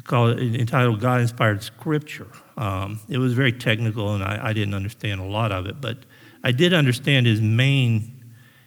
called 0.03 0.39
entitled 0.41 1.01
God 1.01 1.21
Inspired 1.21 1.63
Scripture. 1.63 2.27
Um, 2.57 3.01
it 3.09 3.19
was 3.19 3.33
very 3.33 3.53
technical, 3.53 4.15
and 4.15 4.25
I, 4.25 4.49
I, 4.49 4.53
didn't 4.53 4.75
understand 4.75 5.21
a 5.21 5.25
lot 5.25 5.53
of 5.53 5.67
it, 5.67 5.81
but 5.81 5.99
I 6.43 6.53
did 6.53 6.73
understand 6.73 7.27
his 7.27 7.41
main 7.41 8.11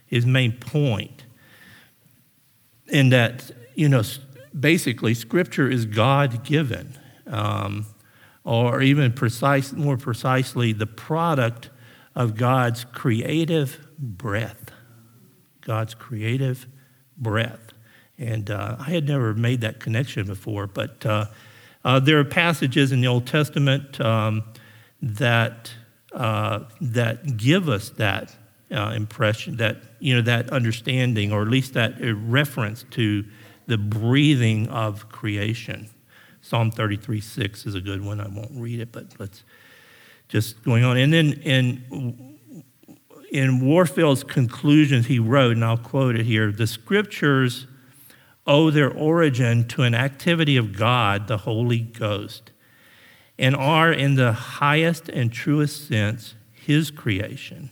his 0.06 0.24
main 0.24 0.52
point, 0.52 1.24
in 2.88 3.10
that 3.10 3.50
you 3.74 3.88
know 3.88 4.02
basically 4.58 5.14
Scripture 5.14 5.70
is 5.70 5.84
God 5.84 6.44
given, 6.44 6.98
um, 7.26 7.86
or 8.44 8.80
even 8.80 9.12
precise, 9.12 9.72
more 9.72 9.98
precisely, 9.98 10.72
the 10.72 10.86
product 10.86 11.70
of 12.18 12.36
God's 12.36 12.84
creative 12.84 13.78
breath. 13.96 14.72
God's 15.60 15.94
creative 15.94 16.66
breath. 17.16 17.72
And 18.18 18.50
uh, 18.50 18.74
I 18.80 18.90
had 18.90 19.06
never 19.06 19.34
made 19.34 19.60
that 19.60 19.78
connection 19.78 20.26
before, 20.26 20.66
but 20.66 21.06
uh, 21.06 21.26
uh, 21.84 22.00
there 22.00 22.18
are 22.18 22.24
passages 22.24 22.90
in 22.90 23.00
the 23.00 23.06
Old 23.06 23.28
Testament 23.28 24.00
um, 24.00 24.42
that, 25.00 25.72
uh, 26.12 26.64
that 26.80 27.36
give 27.36 27.68
us 27.68 27.90
that, 27.90 28.34
uh, 28.72 28.92
impression, 28.96 29.56
that 29.58 29.76
you 30.00 30.16
know, 30.16 30.22
that 30.22 30.50
understanding, 30.50 31.32
or 31.32 31.42
at 31.42 31.48
least 31.48 31.74
that 31.74 32.02
uh, 32.02 32.14
reference 32.14 32.84
to 32.90 33.24
the 33.66 33.78
breathing 33.78 34.66
of 34.68 35.08
creation. 35.08 35.88
Psalm 36.40 36.72
33 36.72 37.20
6 37.20 37.66
is 37.66 37.76
a 37.76 37.80
good 37.80 38.04
one. 38.04 38.20
I 38.20 38.26
won't 38.26 38.50
read 38.54 38.80
it, 38.80 38.90
but 38.90 39.06
let's 39.20 39.44
just 40.28 40.62
going 40.62 40.84
on. 40.84 40.96
And 40.96 41.12
then 41.12 41.32
in 41.42 42.28
in 43.30 43.60
Warfield's 43.60 44.24
conclusions, 44.24 45.06
he 45.06 45.18
wrote, 45.18 45.52
and 45.52 45.64
I'll 45.64 45.76
quote 45.76 46.16
it 46.16 46.24
here 46.24 46.50
the 46.50 46.66
scriptures 46.66 47.66
owe 48.46 48.70
their 48.70 48.90
origin 48.90 49.68
to 49.68 49.82
an 49.82 49.94
activity 49.94 50.56
of 50.56 50.76
God, 50.76 51.28
the 51.28 51.38
Holy 51.38 51.80
Ghost, 51.80 52.50
and 53.38 53.54
are, 53.54 53.92
in 53.92 54.14
the 54.14 54.32
highest 54.32 55.10
and 55.10 55.30
truest 55.30 55.86
sense, 55.86 56.34
his 56.52 56.90
creation. 56.90 57.70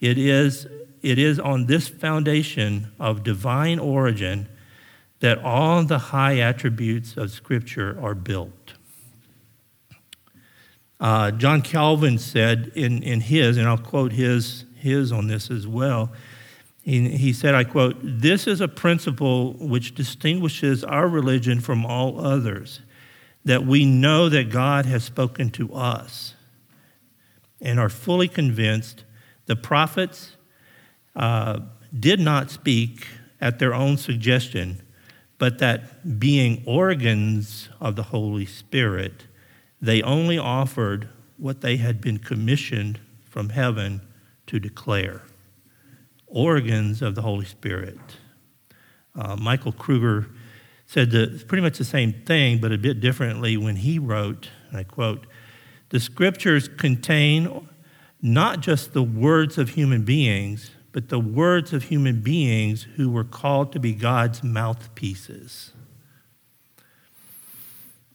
It 0.00 0.16
is, 0.16 0.66
it 1.02 1.18
is 1.18 1.38
on 1.38 1.66
this 1.66 1.88
foundation 1.88 2.90
of 2.98 3.22
divine 3.22 3.78
origin 3.78 4.48
that 5.20 5.38
all 5.38 5.82
the 5.82 5.98
high 5.98 6.38
attributes 6.38 7.16
of 7.16 7.30
Scripture 7.30 7.98
are 8.00 8.14
built. 8.14 8.52
Uh, 11.00 11.30
John 11.30 11.62
Calvin 11.62 12.18
said 12.18 12.72
in, 12.74 13.02
in 13.02 13.20
his, 13.20 13.56
and 13.56 13.68
I'll 13.68 13.78
quote 13.78 14.12
his, 14.12 14.64
his 14.74 15.12
on 15.12 15.28
this 15.28 15.50
as 15.50 15.66
well. 15.66 16.10
He, 16.82 17.08
he 17.10 17.32
said, 17.32 17.54
I 17.54 17.64
quote, 17.64 17.96
This 18.02 18.46
is 18.46 18.60
a 18.60 18.68
principle 18.68 19.52
which 19.54 19.94
distinguishes 19.94 20.82
our 20.82 21.06
religion 21.06 21.60
from 21.60 21.86
all 21.86 22.20
others, 22.20 22.80
that 23.44 23.64
we 23.64 23.84
know 23.84 24.28
that 24.28 24.50
God 24.50 24.86
has 24.86 25.04
spoken 25.04 25.50
to 25.50 25.72
us 25.72 26.34
and 27.60 27.78
are 27.78 27.88
fully 27.88 28.28
convinced 28.28 29.04
the 29.46 29.56
prophets 29.56 30.36
uh, 31.14 31.60
did 31.98 32.20
not 32.20 32.50
speak 32.50 33.06
at 33.40 33.58
their 33.58 33.74
own 33.74 33.96
suggestion, 33.96 34.82
but 35.38 35.58
that 35.58 36.18
being 36.18 36.62
organs 36.66 37.68
of 37.80 37.96
the 37.96 38.04
Holy 38.04 38.46
Spirit, 38.46 39.24
they 39.80 40.02
only 40.02 40.38
offered 40.38 41.08
what 41.36 41.60
they 41.60 41.76
had 41.76 42.00
been 42.00 42.18
commissioned 42.18 42.98
from 43.28 43.50
heaven 43.50 44.00
to 44.46 44.58
declare. 44.58 45.22
Organs 46.26 47.00
of 47.00 47.14
the 47.14 47.22
Holy 47.22 47.46
Spirit. 47.46 47.98
Uh, 49.14 49.36
Michael 49.36 49.72
Kruger 49.72 50.28
said 50.86 51.10
the, 51.10 51.42
pretty 51.46 51.62
much 51.62 51.78
the 51.78 51.84
same 51.84 52.12
thing, 52.12 52.58
but 52.60 52.72
a 52.72 52.78
bit 52.78 53.00
differently 53.00 53.56
when 53.56 53.76
he 53.76 53.98
wrote, 53.98 54.48
and 54.68 54.78
I 54.78 54.84
quote, 54.84 55.26
The 55.90 56.00
scriptures 56.00 56.68
contain 56.68 57.68
not 58.20 58.60
just 58.60 58.92
the 58.92 59.02
words 59.02 59.58
of 59.58 59.70
human 59.70 60.02
beings, 60.02 60.70
but 60.92 61.08
the 61.08 61.20
words 61.20 61.72
of 61.72 61.84
human 61.84 62.20
beings 62.20 62.86
who 62.96 63.10
were 63.10 63.24
called 63.24 63.72
to 63.72 63.78
be 63.78 63.92
God's 63.92 64.42
mouthpieces. 64.42 65.72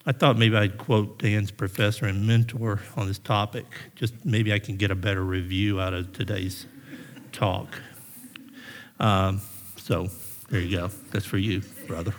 I 0.06 0.12
thought 0.12 0.38
maybe 0.38 0.58
I'd 0.58 0.78
quote 0.78 1.20
Dan's 1.20 1.50
professor 1.50 2.06
and 2.06 2.28
mentor 2.28 2.82
on 2.98 3.08
this 3.08 3.20
topic. 3.20 3.66
Just 3.96 4.26
maybe 4.26 4.52
I 4.52 4.60
can 4.60 4.76
get 4.76 4.92
a 4.92 4.96
better 4.96 5.24
review 5.24 5.80
out 5.80 5.94
of 5.94 6.12
today's 6.12 6.66
talk. 7.32 7.80
Um, 9.00 9.42
so 9.78 10.10
there 10.50 10.60
you 10.60 10.76
go. 10.76 10.88
That's 11.12 11.26
for 11.26 11.38
you, 11.38 11.62
brother. 11.88 12.14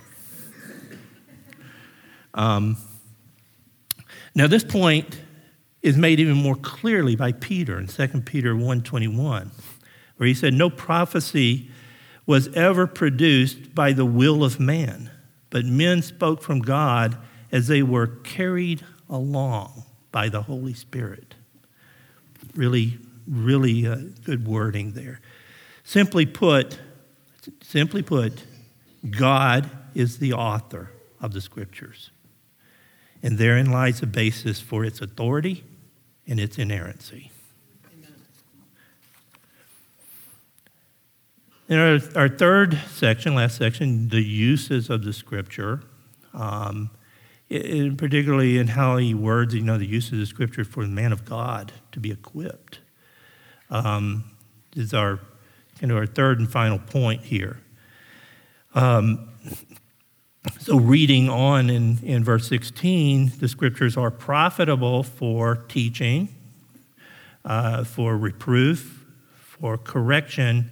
Um, 2.32 2.76
now, 4.34 4.46
this 4.46 4.64
point 4.64 5.20
is 5.82 5.96
made 5.96 6.18
even 6.18 6.36
more 6.36 6.56
clearly 6.56 7.14
by 7.14 7.32
Peter 7.32 7.78
in 7.78 7.86
2 7.86 8.22
Peter 8.22 8.56
1:21, 8.56 9.50
where 10.16 10.26
he 10.26 10.34
said, 10.34 10.54
"No 10.54 10.70
prophecy 10.70 11.70
was 12.26 12.48
ever 12.54 12.86
produced 12.86 13.74
by 13.74 13.92
the 13.92 14.06
will 14.06 14.42
of 14.42 14.58
man, 14.58 15.10
but 15.50 15.66
men 15.66 16.00
spoke 16.00 16.42
from 16.42 16.60
God 16.60 17.18
as 17.54 17.68
they 17.68 17.82
were 17.82 18.08
carried 18.08 18.84
along 19.08 19.84
by 20.12 20.28
the 20.28 20.42
Holy 20.42 20.74
Spirit." 20.74 21.36
Really, 22.54 22.98
really 23.26 23.86
uh, 23.86 23.96
good 24.24 24.46
wording 24.46 24.92
there. 24.92 25.20
Simply 25.84 26.26
put, 26.26 26.78
simply 27.62 28.02
put, 28.02 28.44
God 29.10 29.70
is 29.94 30.18
the 30.18 30.32
author 30.32 30.90
of 31.20 31.32
the 31.32 31.40
scriptures. 31.40 32.10
And 33.22 33.38
therein 33.38 33.70
lies 33.70 34.00
the 34.00 34.06
basis 34.06 34.60
for 34.60 34.84
its 34.84 35.00
authority 35.00 35.64
and 36.26 36.38
its 36.38 36.58
inerrancy. 36.58 37.30
In 41.66 41.78
our, 41.78 41.98
our 42.14 42.28
third 42.28 42.78
section, 42.90 43.34
last 43.34 43.56
section, 43.56 44.10
the 44.10 44.20
uses 44.20 44.90
of 44.90 45.04
the 45.04 45.14
scripture, 45.14 45.80
um, 46.34 46.90
in, 47.48 47.96
particularly 47.96 48.58
in 48.58 48.68
how 48.68 48.96
he 48.96 49.14
words, 49.14 49.54
you 49.54 49.62
know, 49.62 49.78
the 49.78 49.86
use 49.86 50.10
of 50.12 50.18
the 50.18 50.26
scripture 50.26 50.64
for 50.64 50.82
the 50.82 50.90
man 50.90 51.12
of 51.12 51.24
God 51.24 51.72
to 51.92 52.00
be 52.00 52.10
equipped, 52.10 52.80
um, 53.70 54.24
is 54.74 54.94
our 54.94 55.20
kind 55.78 55.90
of 55.90 55.98
our 55.98 56.06
third 56.06 56.38
and 56.38 56.50
final 56.50 56.78
point 56.78 57.22
here. 57.22 57.60
Um, 58.74 59.28
so, 60.58 60.76
reading 60.76 61.30
on 61.30 61.70
in, 61.70 61.98
in 62.02 62.22
verse 62.22 62.48
16, 62.48 63.32
the 63.38 63.48
scriptures 63.48 63.96
are 63.96 64.10
profitable 64.10 65.02
for 65.02 65.56
teaching, 65.68 66.28
uh, 67.44 67.84
for 67.84 68.16
reproof, 68.16 69.06
for 69.36 69.78
correction, 69.78 70.70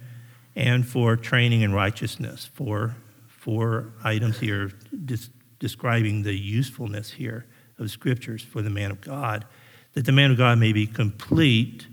and 0.55 0.85
for 0.87 1.15
training 1.15 1.61
in 1.61 1.73
righteousness. 1.73 2.49
For 2.53 2.95
four 3.27 3.93
items 4.03 4.39
here 4.39 4.71
dis- 5.05 5.29
describing 5.63 6.23
the 6.23 6.33
usefulness 6.33 7.11
here 7.11 7.45
of 7.79 7.89
scriptures 7.89 8.41
for 8.41 8.61
the 8.61 8.69
man 8.69 8.91
of 8.91 8.99
God, 8.99 9.45
that 9.93 10.05
the 10.05 10.11
man 10.11 10.29
of 10.29 10.35
God 10.35 10.59
may 10.59 10.73
be 10.73 10.85
complete, 10.85 11.87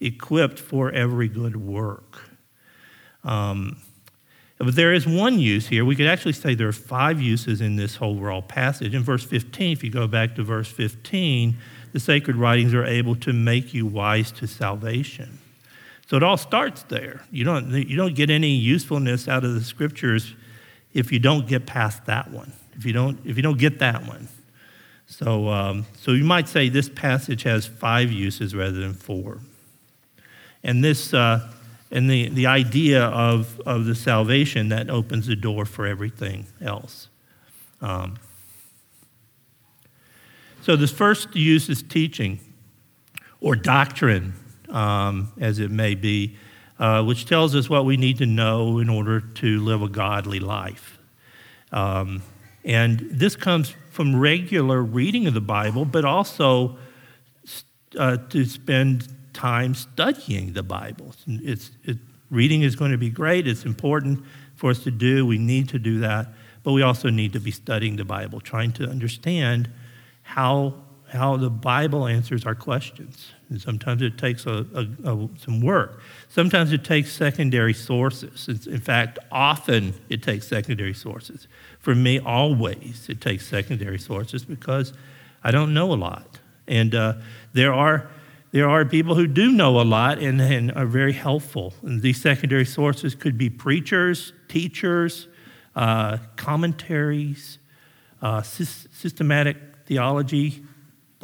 equipped 0.00 0.58
for 0.58 0.90
every 0.90 1.28
good 1.28 1.54
work. 1.54 2.18
Um, 3.22 3.76
but 4.58 4.74
there 4.74 4.92
is 4.92 5.06
one 5.06 5.38
use 5.38 5.68
here. 5.68 5.84
We 5.84 5.94
could 5.94 6.08
actually 6.08 6.32
say 6.32 6.56
there 6.56 6.66
are 6.66 6.72
five 6.72 7.20
uses 7.20 7.60
in 7.60 7.76
this 7.76 7.94
whole 7.94 8.16
overall 8.16 8.42
passage. 8.42 8.96
In 8.96 9.04
verse 9.04 9.22
15, 9.22 9.70
if 9.70 9.84
you 9.84 9.90
go 9.90 10.08
back 10.08 10.34
to 10.34 10.42
verse 10.42 10.68
15, 10.68 11.56
the 11.92 12.00
sacred 12.00 12.34
writings 12.34 12.74
are 12.74 12.84
able 12.84 13.14
to 13.14 13.32
make 13.32 13.72
you 13.72 13.86
wise 13.86 14.32
to 14.32 14.48
salvation. 14.48 15.38
So 16.08 16.16
it 16.16 16.24
all 16.24 16.36
starts 16.36 16.82
there. 16.88 17.22
You 17.30 17.44
don't, 17.44 17.70
you 17.70 17.96
don't 17.96 18.16
get 18.16 18.28
any 18.28 18.50
usefulness 18.50 19.28
out 19.28 19.44
of 19.44 19.54
the 19.54 19.62
scriptures 19.62 20.34
if 20.92 21.12
you 21.12 21.20
don't 21.20 21.46
get 21.46 21.64
past 21.64 22.06
that 22.06 22.32
one, 22.32 22.52
if 22.76 22.84
you 22.84 22.92
don't, 22.92 23.18
if 23.24 23.36
you 23.36 23.42
don't 23.42 23.58
get 23.58 23.78
that 23.80 24.06
one. 24.06 24.28
So, 25.06 25.48
um, 25.48 25.86
so 25.96 26.12
you 26.12 26.24
might 26.24 26.48
say 26.48 26.68
this 26.68 26.88
passage 26.88 27.42
has 27.42 27.66
five 27.66 28.10
uses 28.10 28.54
rather 28.54 28.80
than 28.80 28.94
four. 28.94 29.38
And 30.62 30.82
this, 30.82 31.12
uh, 31.12 31.50
and 31.90 32.08
the, 32.08 32.28
the 32.30 32.46
idea 32.46 33.04
of, 33.04 33.60
of 33.66 33.84
the 33.84 33.94
salvation 33.94 34.70
that 34.70 34.88
opens 34.88 35.26
the 35.26 35.36
door 35.36 35.66
for 35.66 35.86
everything 35.86 36.46
else. 36.60 37.08
Um, 37.80 38.16
so, 40.62 40.76
this 40.76 40.90
first 40.90 41.36
use 41.36 41.68
is 41.68 41.82
teaching 41.82 42.40
or 43.40 43.54
doctrine, 43.54 44.32
um, 44.70 45.30
as 45.38 45.58
it 45.58 45.70
may 45.70 45.94
be, 45.94 46.36
uh, 46.78 47.02
which 47.04 47.26
tells 47.26 47.54
us 47.54 47.68
what 47.68 47.84
we 47.84 47.98
need 47.98 48.16
to 48.18 48.26
know 48.26 48.78
in 48.78 48.88
order 48.88 49.20
to 49.20 49.60
live 49.60 49.82
a 49.82 49.88
godly 49.88 50.40
life. 50.40 50.98
Um, 51.70 52.22
and 52.64 53.06
this 53.10 53.36
comes 53.36 53.74
from 53.90 54.16
regular 54.16 54.82
reading 54.82 55.26
of 55.26 55.34
the 55.34 55.40
Bible, 55.40 55.84
but 55.84 56.04
also 56.04 56.76
uh, 57.98 58.16
to 58.16 58.44
spend 58.44 59.08
time 59.32 59.74
studying 59.74 60.52
the 60.52 60.62
Bible. 60.62 61.14
It's, 61.26 61.70
it, 61.84 61.98
reading 62.30 62.62
is 62.62 62.74
going 62.76 62.90
to 62.92 62.98
be 62.98 63.10
great. 63.10 63.46
It's 63.46 63.64
important 63.64 64.24
for 64.54 64.70
us 64.70 64.82
to 64.84 64.90
do. 64.90 65.26
We 65.26 65.38
need 65.38 65.68
to 65.70 65.78
do 65.78 66.00
that. 66.00 66.28
But 66.62 66.72
we 66.72 66.82
also 66.82 67.10
need 67.10 67.32
to 67.34 67.40
be 67.40 67.50
studying 67.50 67.96
the 67.96 68.04
Bible, 68.04 68.40
trying 68.40 68.72
to 68.72 68.88
understand 68.88 69.70
how, 70.22 70.74
how 71.14 71.36
the 71.36 71.50
Bible 71.50 72.06
answers 72.06 72.44
our 72.44 72.54
questions. 72.54 73.32
And 73.48 73.60
sometimes 73.60 74.02
it 74.02 74.18
takes 74.18 74.46
a, 74.46 74.66
a, 74.74 75.10
a, 75.10 75.28
some 75.38 75.60
work. 75.60 76.00
Sometimes 76.28 76.72
it 76.72 76.84
takes 76.84 77.12
secondary 77.12 77.74
sources. 77.74 78.66
In 78.66 78.80
fact, 78.80 79.18
often 79.30 79.94
it 80.08 80.22
takes 80.22 80.48
secondary 80.48 80.94
sources. 80.94 81.46
For 81.78 81.94
me, 81.94 82.18
always 82.18 83.06
it 83.08 83.20
takes 83.20 83.46
secondary 83.46 83.98
sources 83.98 84.44
because 84.44 84.92
I 85.42 85.50
don't 85.50 85.72
know 85.72 85.92
a 85.92 85.94
lot. 85.94 86.40
And 86.66 86.94
uh, 86.94 87.14
there 87.52 87.72
are 87.72 88.08
there 88.50 88.68
are 88.68 88.84
people 88.84 89.16
who 89.16 89.26
do 89.26 89.50
know 89.50 89.80
a 89.80 89.82
lot 89.82 90.20
and, 90.20 90.40
and 90.40 90.70
are 90.72 90.86
very 90.86 91.12
helpful. 91.12 91.74
And 91.82 92.02
these 92.02 92.20
secondary 92.20 92.64
sources 92.64 93.16
could 93.16 93.36
be 93.36 93.50
preachers, 93.50 94.32
teachers, 94.46 95.26
uh, 95.74 96.18
commentaries, 96.36 97.58
uh, 98.22 98.42
sy- 98.42 98.86
systematic 98.92 99.56
theology 99.86 100.62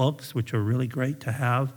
books, 0.01 0.35
which 0.35 0.55
are 0.55 0.63
really 0.63 0.87
great 0.87 1.21
to 1.21 1.31
have, 1.31 1.75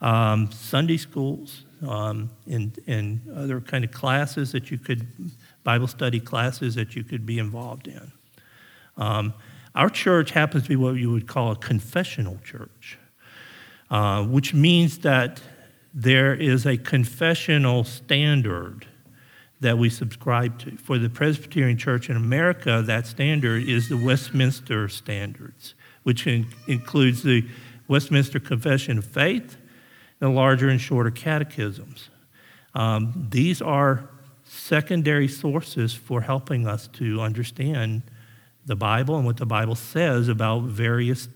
um, 0.00 0.50
Sunday 0.50 0.96
schools, 0.96 1.66
um, 1.86 2.30
and, 2.46 2.78
and 2.86 3.20
other 3.36 3.60
kind 3.60 3.84
of 3.84 3.90
classes 3.90 4.50
that 4.52 4.70
you 4.70 4.78
could, 4.78 5.06
Bible 5.62 5.86
study 5.86 6.18
classes 6.18 6.74
that 6.74 6.96
you 6.96 7.04
could 7.04 7.26
be 7.26 7.38
involved 7.38 7.86
in. 7.86 8.12
Um, 8.96 9.34
our 9.74 9.90
church 9.90 10.30
happens 10.30 10.62
to 10.62 10.68
be 10.70 10.76
what 10.76 10.92
you 10.92 11.10
would 11.10 11.26
call 11.26 11.52
a 11.52 11.56
confessional 11.56 12.38
church, 12.42 12.98
uh, 13.90 14.24
which 14.24 14.54
means 14.54 15.00
that 15.00 15.42
there 15.92 16.34
is 16.34 16.64
a 16.64 16.78
confessional 16.78 17.84
standard 17.84 18.86
that 19.60 19.76
we 19.76 19.90
subscribe 19.90 20.58
to. 20.60 20.78
For 20.78 20.96
the 20.98 21.10
Presbyterian 21.10 21.76
Church 21.76 22.08
in 22.08 22.16
America, 22.16 22.82
that 22.86 23.06
standard 23.06 23.68
is 23.68 23.90
the 23.90 23.98
Westminster 23.98 24.88
Standards, 24.88 25.74
which 26.04 26.26
in, 26.26 26.46
includes 26.66 27.22
the 27.22 27.44
Westminster 27.88 28.40
Confession 28.40 28.98
of 28.98 29.04
Faith, 29.04 29.56
the 30.18 30.28
larger 30.28 30.68
and 30.68 30.80
shorter 30.80 31.10
catechisms. 31.10 32.10
Um, 32.74 33.26
these 33.30 33.62
are 33.62 34.08
secondary 34.44 35.28
sources 35.28 35.94
for 35.94 36.20
helping 36.20 36.66
us 36.66 36.88
to 36.88 37.20
understand 37.20 38.02
the 38.64 38.76
Bible 38.76 39.16
and 39.16 39.24
what 39.24 39.36
the 39.36 39.46
Bible 39.46 39.74
says 39.74 40.28
about 40.28 40.62
various, 40.62 41.28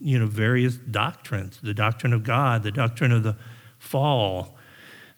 you 0.00 0.18
know, 0.18 0.26
various 0.26 0.76
doctrines 0.76 1.58
the 1.62 1.74
doctrine 1.74 2.12
of 2.12 2.24
God, 2.24 2.62
the 2.62 2.70
doctrine 2.70 3.12
of 3.12 3.22
the 3.22 3.36
fall, 3.78 4.56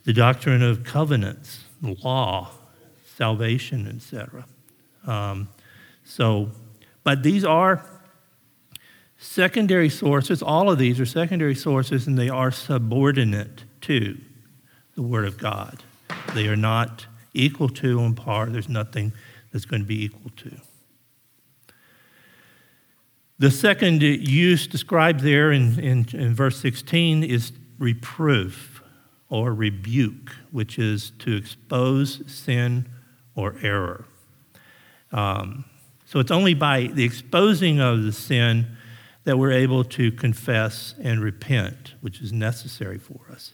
the 0.05 0.12
doctrine 0.12 0.62
of 0.62 0.85
covenants, 0.85 1.64
law, 1.83 2.51
salvation, 3.16 3.88
etc. 3.88 4.47
Um, 5.07 5.49
so, 6.05 6.51
but 7.03 7.23
these 7.23 7.44
are 7.44 7.85
secondary 9.24 9.88
sources. 9.88 10.42
All 10.42 10.70
of 10.70 10.78
these 10.78 11.00
are 11.00 11.06
secondary 11.06 11.54
sources, 11.54 12.06
and 12.06 12.18
they 12.18 12.28
are 12.28 12.50
subordinate 12.50 13.64
to 13.82 14.18
the 14.94 15.02
Word 15.02 15.24
of 15.24 15.38
God. 15.38 15.82
They 16.34 16.46
are 16.46 16.56
not 16.56 17.06
equal 17.32 17.68
to 17.70 18.00
on 18.00 18.14
par. 18.14 18.46
There's 18.46 18.68
nothing 18.68 19.12
that's 19.50 19.64
going 19.64 19.82
to 19.82 19.88
be 19.88 20.04
equal 20.04 20.30
to. 20.37 20.52
The 23.38 23.50
second 23.50 24.02
use 24.02 24.66
described 24.66 25.20
there 25.20 25.50
in, 25.50 25.80
in, 25.80 26.06
in 26.12 26.34
verse 26.34 26.60
16 26.60 27.24
is 27.24 27.52
reproof 27.78 28.82
or 29.28 29.52
rebuke, 29.52 30.30
which 30.52 30.78
is 30.78 31.12
to 31.20 31.34
expose 31.34 32.22
sin 32.26 32.88
or 33.34 33.56
error. 33.62 34.04
Um, 35.10 35.64
so 36.04 36.20
it's 36.20 36.30
only 36.30 36.54
by 36.54 36.87
the 36.87 37.04
exposing 37.04 37.80
of 37.80 38.04
the 38.04 38.12
sin 38.12 38.76
that 39.24 39.38
we're 39.38 39.52
able 39.52 39.84
to 39.84 40.12
confess 40.12 40.94
and 41.00 41.20
repent, 41.20 41.94
which 42.00 42.20
is 42.20 42.32
necessary 42.32 42.98
for 42.98 43.20
us. 43.30 43.52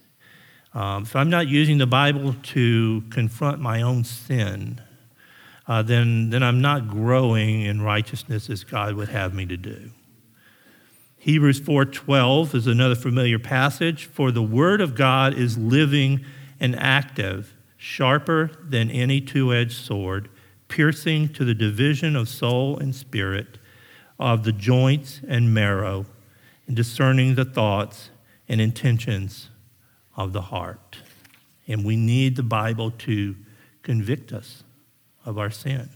Um, 0.75 1.03
if 1.05 1.17
I'm 1.17 1.31
not 1.31 1.49
using 1.49 1.79
the 1.79 1.87
Bible 1.87 2.35
to 2.43 3.03
confront 3.11 3.61
my 3.61 3.83
own 3.83 4.05
sin, 4.05 4.81
uh, 5.67 5.83
then, 5.83 6.31
then 6.31 6.43
I'm 6.43 6.61
not 6.61 6.89
growing 6.89 7.63
in 7.63 7.83
righteousness 7.83 8.51
as 8.51 8.65
God 8.65 8.95
would 8.95 9.09
have 9.09 9.35
me 9.35 9.47
to 9.47 9.57
do. 9.57 9.91
Hebrews 11.19 11.61
4:12 11.61 12.55
is 12.55 12.67
another 12.67 12.95
familiar 12.95 13.39
passage 13.39 14.07
for 14.07 14.33
the 14.33 14.43
word 14.43 14.81
of 14.81 14.95
God 14.95 15.35
is 15.35 15.59
living 15.59 16.25
and 16.59 16.75
active 16.77 17.55
sharper 17.77 18.51
than 18.67 18.91
any 18.91 19.21
two-edged 19.21 19.77
sword 19.77 20.29
piercing 20.69 21.29
to 21.29 21.45
the 21.45 21.55
division 21.55 22.17
of 22.17 22.29
soul 22.29 22.79
and 22.79 22.95
spirit 22.95 23.59
of 24.21 24.45
the 24.45 24.53
joints 24.53 25.21
and 25.27 25.53
marrow 25.53 26.05
and 26.67 26.77
discerning 26.77 27.35
the 27.35 27.45
thoughts 27.45 28.11
and 28.49 28.61
intentions 28.61 29.49
of 30.17 30.33
the 30.33 30.43
heart. 30.43 30.99
And 31.67 31.85
we 31.85 31.97
need 31.97 32.37
the 32.37 32.43
bible 32.43 32.91
to 32.91 33.35
convict 33.83 34.33
us 34.33 34.63
of 35.25 35.39
our 35.39 35.51
sin. 35.51 35.89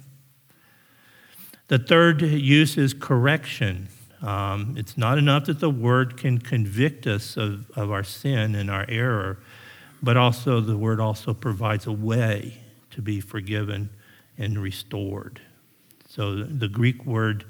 The 1.69 1.79
third 1.79 2.23
use 2.23 2.79
is 2.79 2.95
correction. 2.95 3.89
Um, 4.23 4.75
it's 4.79 4.97
not 4.97 5.19
enough 5.19 5.47
that 5.47 5.61
the 5.61 5.71
word 5.71 6.17
can 6.17 6.39
convict 6.39 7.07
us 7.07 7.37
of, 7.37 7.71
of 7.77 7.91
our 7.91 8.05
sin 8.05 8.55
and 8.55 8.71
our 8.71 8.87
error, 8.89 9.39
but 10.03 10.17
also 10.17 10.61
the 10.61 10.77
word 10.79 11.01
also 11.01 11.35
provides 11.35 11.87
a 11.87 11.93
way 11.93 12.63
to 12.91 13.03
be 13.03 13.21
forgiven 13.21 13.91
and 14.39 14.59
restored. 14.59 15.41
So 16.09 16.45
the 16.45 16.69
Greek 16.69 17.05
word 17.05 17.45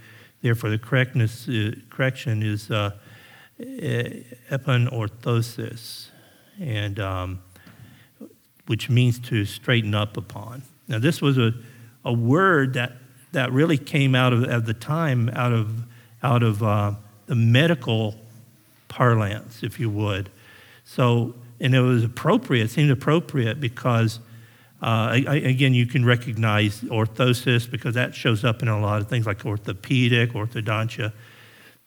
there 0.45 0.55
for 0.55 0.69
the 0.69 0.79
correctness, 0.79 1.49
uh, 1.49 1.73
correction 1.89 2.43
is 2.43 2.71
uh, 2.71 2.91
epanorthosis, 3.59 6.09
and 6.61 7.01
um, 7.01 7.43
which 8.67 8.91
means 8.91 9.19
to 9.19 9.47
straighten 9.47 9.95
up 9.95 10.19
upon. 10.19 10.63
Now 10.87 10.99
this 10.99 11.23
was 11.23 11.39
a, 11.39 11.55
a 12.05 12.13
word 12.13 12.75
that, 12.75 12.93
that 13.33 13.51
really 13.53 13.79
came 13.79 14.15
out 14.15 14.35
of 14.35 14.45
at 14.45 14.67
the 14.67 14.75
time 14.75 15.31
out 15.31 15.55
of 15.55 15.85
out 16.23 16.43
of 16.43 16.63
uh, 16.63 16.93
the 17.25 17.35
medical 17.35 18.15
parlance, 18.89 19.63
if 19.63 19.81
you 19.81 19.89
would. 19.89 20.29
So, 20.85 21.35
and 21.59 21.75
it 21.75 21.81
was 21.81 22.05
appropriate, 22.05 22.65
it 22.65 22.71
seemed 22.71 22.91
appropriate 22.91 23.61
because, 23.61 24.21
uh, 24.85 25.13
again, 25.15 25.73
you 25.73 25.87
can 25.87 26.05
recognize 26.05 26.83
orthosis 26.83 27.71
because 27.71 27.95
that 27.95 28.15
shows 28.15 28.45
up 28.45 28.61
in 28.61 28.69
a 28.69 28.79
lot 28.79 29.01
of 29.01 29.09
things 29.09 29.25
like 29.25 29.47
orthopedic, 29.47 30.33
orthodontia. 30.33 31.11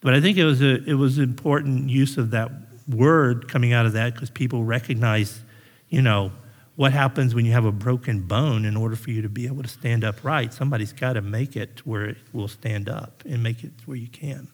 But 0.02 0.16
I 0.16 0.20
think 0.20 0.36
it 0.40 0.46
was, 0.46 0.64
a, 0.64 0.84
it 0.84 0.96
was 0.96 1.20
important 1.20 1.92
use 1.92 2.18
of 2.18 2.32
that 2.32 2.50
word 2.88 3.50
coming 3.50 3.72
out 3.72 3.86
of 3.86 3.94
that 3.94 4.16
because 4.16 4.32
people 4.32 4.64
recognize, 4.64 5.42
you 5.90 6.02
know, 6.02 6.32
what 6.76 6.92
happens 6.92 7.36
when 7.36 7.46
you 7.46 7.52
have 7.52 7.66
a 7.66 7.72
broken 7.72 8.22
bone 8.22 8.66
in 8.66 8.76
order 8.76 8.96
for 8.96 9.12
you 9.12 9.22
to 9.22 9.30
be 9.30 9.46
able 9.46 9.62
to 9.62 9.70
stand 9.70 10.04
upright? 10.04 10.52
Somebody's 10.52 10.94
got 10.94 11.14
to 11.14 11.22
make 11.22 11.56
it 11.56 11.86
where 11.86 12.06
it 12.06 12.18
will 12.34 12.48
stand 12.48 12.90
up 12.90 13.24
and 13.30 13.44
make 13.44 13.64
it 13.64 13.74
where 13.86 13.98
you 13.98 14.08
can. 14.08 14.48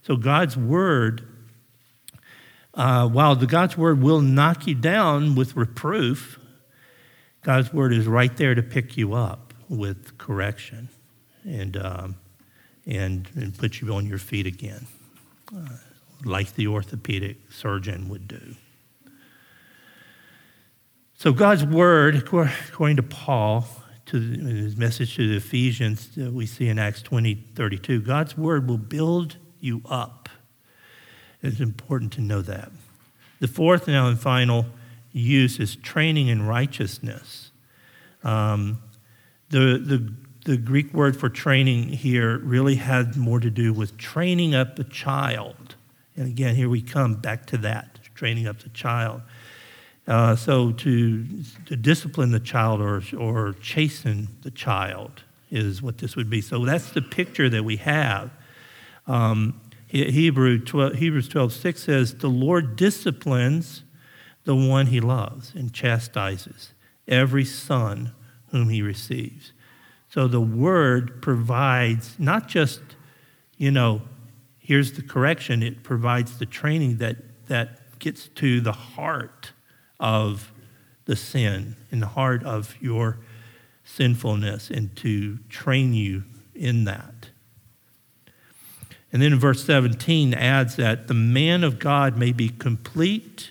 So 0.00 0.16
God's 0.16 0.56
word, 0.56 1.28
uh, 2.72 3.08
while 3.08 3.36
the 3.36 3.46
God's 3.46 3.76
word 3.76 4.00
will 4.00 4.22
knock 4.22 4.66
you 4.66 4.74
down 4.74 5.34
with 5.34 5.54
reproof, 5.54 6.38
God's 7.42 7.72
word 7.72 7.92
is 7.92 8.06
right 8.06 8.36
there 8.36 8.54
to 8.54 8.62
pick 8.62 8.96
you 8.96 9.14
up 9.14 9.54
with 9.68 10.18
correction 10.18 10.88
and, 11.44 11.76
um, 11.76 12.16
and, 12.86 13.28
and 13.34 13.56
put 13.56 13.80
you 13.80 13.94
on 13.94 14.06
your 14.06 14.18
feet 14.18 14.46
again, 14.46 14.86
uh, 15.56 15.76
like 16.24 16.54
the 16.54 16.66
orthopedic 16.66 17.38
surgeon 17.50 18.08
would 18.08 18.28
do. 18.28 18.56
So, 21.14 21.32
God's 21.32 21.64
word, 21.64 22.16
according 22.16 22.96
to 22.96 23.02
Paul, 23.02 23.66
to 24.06 24.18
his 24.18 24.76
message 24.76 25.16
to 25.16 25.28
the 25.28 25.36
Ephesians 25.36 26.14
that 26.16 26.32
we 26.32 26.46
see 26.46 26.68
in 26.68 26.78
Acts 26.78 27.02
20 27.02 27.34
32, 27.54 28.00
God's 28.00 28.36
word 28.36 28.66
will 28.66 28.78
build 28.78 29.36
you 29.60 29.82
up. 29.88 30.28
It's 31.42 31.60
important 31.60 32.12
to 32.14 32.20
know 32.20 32.42
that. 32.42 32.72
The 33.38 33.48
fourth 33.48 33.86
now 33.86 34.08
and 34.08 34.18
final 34.18 34.66
use 35.12 35.58
is 35.58 35.76
training 35.76 36.28
in 36.28 36.46
righteousness. 36.46 37.50
Um, 38.22 38.82
the, 39.50 39.82
the, 39.84 40.12
the 40.44 40.56
Greek 40.56 40.92
word 40.94 41.16
for 41.16 41.28
training 41.28 41.88
here 41.88 42.38
really 42.38 42.76
had 42.76 43.16
more 43.16 43.40
to 43.40 43.50
do 43.50 43.72
with 43.72 43.96
training 43.96 44.54
up 44.54 44.78
a 44.78 44.84
child. 44.84 45.74
And 46.16 46.26
again, 46.28 46.54
here 46.54 46.68
we 46.68 46.82
come 46.82 47.14
back 47.14 47.46
to 47.46 47.56
that 47.58 47.98
training 48.14 48.46
up 48.46 48.60
the 48.60 48.68
child. 48.68 49.22
Uh, 50.06 50.36
so 50.36 50.72
to, 50.72 51.26
to 51.66 51.76
discipline 51.76 52.32
the 52.32 52.40
child 52.40 52.80
or, 52.80 53.02
or 53.16 53.54
chasten 53.62 54.28
the 54.42 54.50
child 54.50 55.22
is 55.50 55.80
what 55.80 55.98
this 55.98 56.16
would 56.16 56.28
be. 56.28 56.40
So 56.40 56.64
that's 56.64 56.90
the 56.90 57.02
picture 57.02 57.48
that 57.48 57.64
we 57.64 57.76
have. 57.76 58.30
Um, 59.06 59.60
Hebrew 59.86 60.58
12, 60.58 60.94
Hebrews 60.94 61.28
12, 61.28 61.52
6 61.52 61.82
says, 61.82 62.14
The 62.16 62.28
Lord 62.28 62.76
disciplines 62.76 63.82
the 64.44 64.56
one 64.56 64.86
he 64.86 65.00
loves 65.00 65.54
and 65.54 65.72
chastises 65.72 66.72
every 67.06 67.44
son 67.44 68.12
whom 68.50 68.68
he 68.68 68.82
receives. 68.82 69.52
So 70.08 70.26
the 70.26 70.40
word 70.40 71.22
provides 71.22 72.16
not 72.18 72.48
just, 72.48 72.80
you 73.56 73.70
know, 73.70 74.02
here's 74.58 74.92
the 74.92 75.02
correction, 75.02 75.62
it 75.62 75.82
provides 75.82 76.38
the 76.38 76.46
training 76.46 76.98
that, 76.98 77.16
that 77.46 77.98
gets 77.98 78.28
to 78.28 78.60
the 78.60 78.72
heart 78.72 79.52
of 79.98 80.52
the 81.04 81.16
sin, 81.16 81.76
in 81.90 82.00
the 82.00 82.06
heart 82.06 82.44
of 82.44 82.74
your 82.80 83.18
sinfulness, 83.84 84.70
and 84.70 84.94
to 84.96 85.38
train 85.48 85.92
you 85.92 86.24
in 86.54 86.84
that. 86.84 87.30
And 89.12 89.20
then 89.20 89.38
verse 89.38 89.64
17 89.64 90.34
adds 90.34 90.76
that 90.76 91.08
the 91.08 91.14
man 91.14 91.64
of 91.64 91.78
God 91.78 92.16
may 92.16 92.32
be 92.32 92.48
complete, 92.48 93.50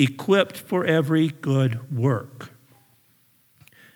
equipped 0.00 0.56
for 0.56 0.84
every 0.84 1.28
good 1.28 1.96
work. 1.96 2.50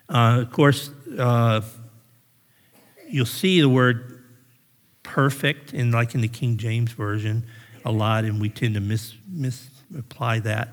Uh, 0.07 0.39
of 0.41 0.51
course, 0.51 0.89
uh, 1.17 1.61
you'll 3.09 3.25
see 3.25 3.59
the 3.59 3.69
word 3.69 4.23
perfect 5.03 5.73
in 5.73 5.91
like 5.91 6.15
in 6.15 6.21
the 6.21 6.27
King 6.27 6.57
James 6.57 6.91
version 6.91 7.45
a 7.83 7.91
lot, 7.91 8.23
and 8.23 8.39
we 8.39 8.49
tend 8.49 8.75
to 8.75 8.79
mis- 8.79 9.15
misapply 9.31 10.39
that 10.39 10.69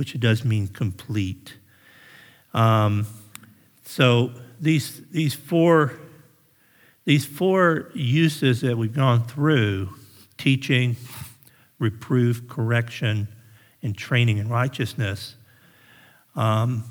which 0.00 0.14
it 0.14 0.20
does 0.22 0.46
mean 0.46 0.66
complete. 0.66 1.56
Um, 2.54 3.06
so 3.84 4.32
these, 4.58 5.02
these, 5.10 5.34
four, 5.34 5.92
these 7.04 7.26
four 7.26 7.90
uses 7.92 8.62
that 8.62 8.78
we've 8.78 8.94
gone 8.94 9.26
through 9.26 9.90
teaching, 10.38 10.96
reproof, 11.78 12.48
correction, 12.48 13.28
and 13.82 13.96
training 13.96 14.38
in 14.38 14.48
righteousness 14.48 15.36
um, 16.36 16.84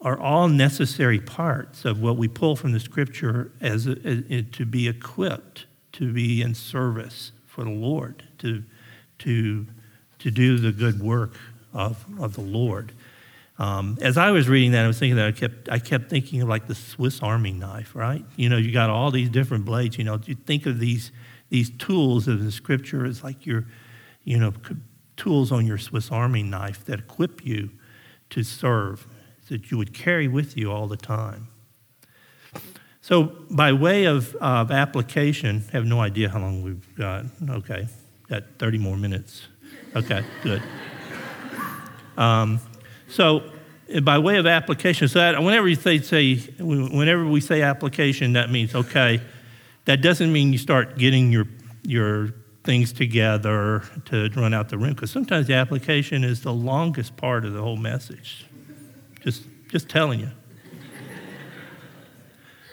are 0.00 0.18
all 0.18 0.48
necessary 0.48 1.20
parts 1.20 1.84
of 1.84 2.00
what 2.00 2.16
we 2.16 2.28
pull 2.28 2.56
from 2.56 2.72
the 2.72 2.80
scripture 2.80 3.52
as, 3.60 3.86
a, 3.86 3.96
as 4.04 4.44
to 4.52 4.66
be 4.66 4.88
equipped 4.88 5.66
to 5.92 6.12
be 6.12 6.42
in 6.42 6.54
service 6.54 7.32
for 7.46 7.64
the 7.64 7.70
Lord, 7.70 8.22
to, 8.38 8.64
to, 9.18 9.66
to 10.18 10.30
do 10.30 10.58
the 10.58 10.72
good 10.72 11.00
work 11.00 11.34
of, 11.72 12.04
of 12.18 12.34
the 12.34 12.40
Lord. 12.40 12.92
Um, 13.58 13.98
as 14.00 14.16
I 14.16 14.30
was 14.30 14.48
reading 14.48 14.72
that, 14.72 14.84
I 14.84 14.86
was 14.86 14.98
thinking 14.98 15.16
that 15.16 15.26
I 15.26 15.32
kept, 15.32 15.68
I 15.68 15.78
kept 15.78 16.08
thinking 16.08 16.40
of 16.42 16.48
like 16.48 16.66
the 16.66 16.74
Swiss 16.74 17.22
Army 17.22 17.52
knife, 17.52 17.94
right? 17.94 18.24
You 18.36 18.48
know, 18.48 18.56
you 18.56 18.72
got 18.72 18.90
all 18.90 19.10
these 19.10 19.28
different 19.28 19.64
blades. 19.64 19.98
You 19.98 20.04
know, 20.04 20.18
you 20.24 20.34
think 20.34 20.66
of 20.66 20.78
these, 20.78 21.12
these 21.50 21.70
tools 21.70 22.26
of 22.26 22.42
the 22.42 22.50
scripture 22.50 23.04
as 23.04 23.22
like 23.22 23.44
your, 23.44 23.66
you 24.24 24.38
know, 24.38 24.52
tools 25.16 25.52
on 25.52 25.66
your 25.66 25.78
Swiss 25.78 26.10
Army 26.10 26.42
knife 26.42 26.84
that 26.86 27.00
equip 27.00 27.44
you 27.44 27.70
to 28.30 28.42
serve, 28.42 29.06
that 29.48 29.70
you 29.70 29.78
would 29.78 29.92
carry 29.92 30.28
with 30.28 30.56
you 30.56 30.72
all 30.72 30.86
the 30.86 30.96
time. 30.96 31.48
So, 33.00 33.24
by 33.50 33.72
way 33.72 34.04
of, 34.04 34.34
of 34.36 34.70
application, 34.70 35.64
I 35.68 35.72
have 35.72 35.84
no 35.84 36.00
idea 36.00 36.28
how 36.28 36.38
long 36.38 36.62
we've 36.62 36.94
got. 36.94 37.24
Okay, 37.48 37.88
got 38.28 38.44
30 38.58 38.78
more 38.78 38.96
minutes. 38.96 39.48
Okay, 39.96 40.24
good. 40.42 40.62
Um, 42.16 42.60
so, 43.08 43.42
by 44.02 44.18
way 44.18 44.38
of 44.38 44.46
application, 44.46 45.08
so 45.08 45.18
that 45.18 45.42
whenever 45.42 45.68
you 45.68 45.74
say, 45.74 45.98
say, 45.98 46.36
whenever 46.58 47.26
we 47.26 47.40
say 47.40 47.62
application, 47.62 48.34
that 48.34 48.50
means 48.50 48.74
okay. 48.74 49.20
That 49.84 50.00
doesn't 50.00 50.32
mean 50.32 50.52
you 50.52 50.58
start 50.58 50.96
getting 50.96 51.32
your 51.32 51.48
your 51.82 52.34
things 52.64 52.92
together 52.92 53.82
to 54.06 54.30
run 54.36 54.54
out 54.54 54.68
the 54.68 54.78
room, 54.78 54.94
because 54.94 55.10
sometimes 55.10 55.46
the 55.46 55.54
application 55.54 56.24
is 56.24 56.42
the 56.42 56.52
longest 56.52 57.16
part 57.16 57.44
of 57.44 57.52
the 57.52 57.60
whole 57.60 57.76
message. 57.76 58.46
Just 59.20 59.44
just 59.68 59.88
telling 59.88 60.20
you. 60.20 60.28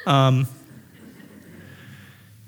Um, 0.06 0.48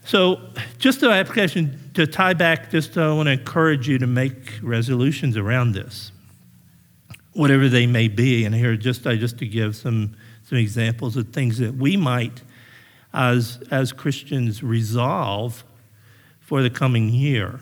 so, 0.03 0.41
just 0.79 0.99
the 0.99 1.09
application 1.09 1.91
to 1.93 2.07
tie 2.07 2.33
back, 2.33 2.71
just 2.71 2.97
I 2.97 3.13
want 3.13 3.27
to 3.27 3.33
encourage 3.33 3.87
you 3.87 3.99
to 3.99 4.07
make 4.07 4.59
resolutions 4.61 5.37
around 5.37 5.73
this, 5.73 6.11
whatever 7.33 7.69
they 7.69 7.85
may 7.85 8.07
be. 8.07 8.45
And 8.45 8.55
here, 8.55 8.75
just 8.75 9.05
uh, 9.05 9.15
just 9.15 9.37
to 9.39 9.47
give 9.47 9.75
some 9.75 10.15
some 10.43 10.57
examples 10.57 11.15
of 11.17 11.29
things 11.29 11.59
that 11.59 11.75
we 11.75 11.97
might, 11.97 12.41
as 13.13 13.61
as 13.69 13.91
Christians, 13.91 14.63
resolve 14.63 15.63
for 16.51 16.61
the 16.61 16.69
coming 16.69 17.07
year 17.07 17.61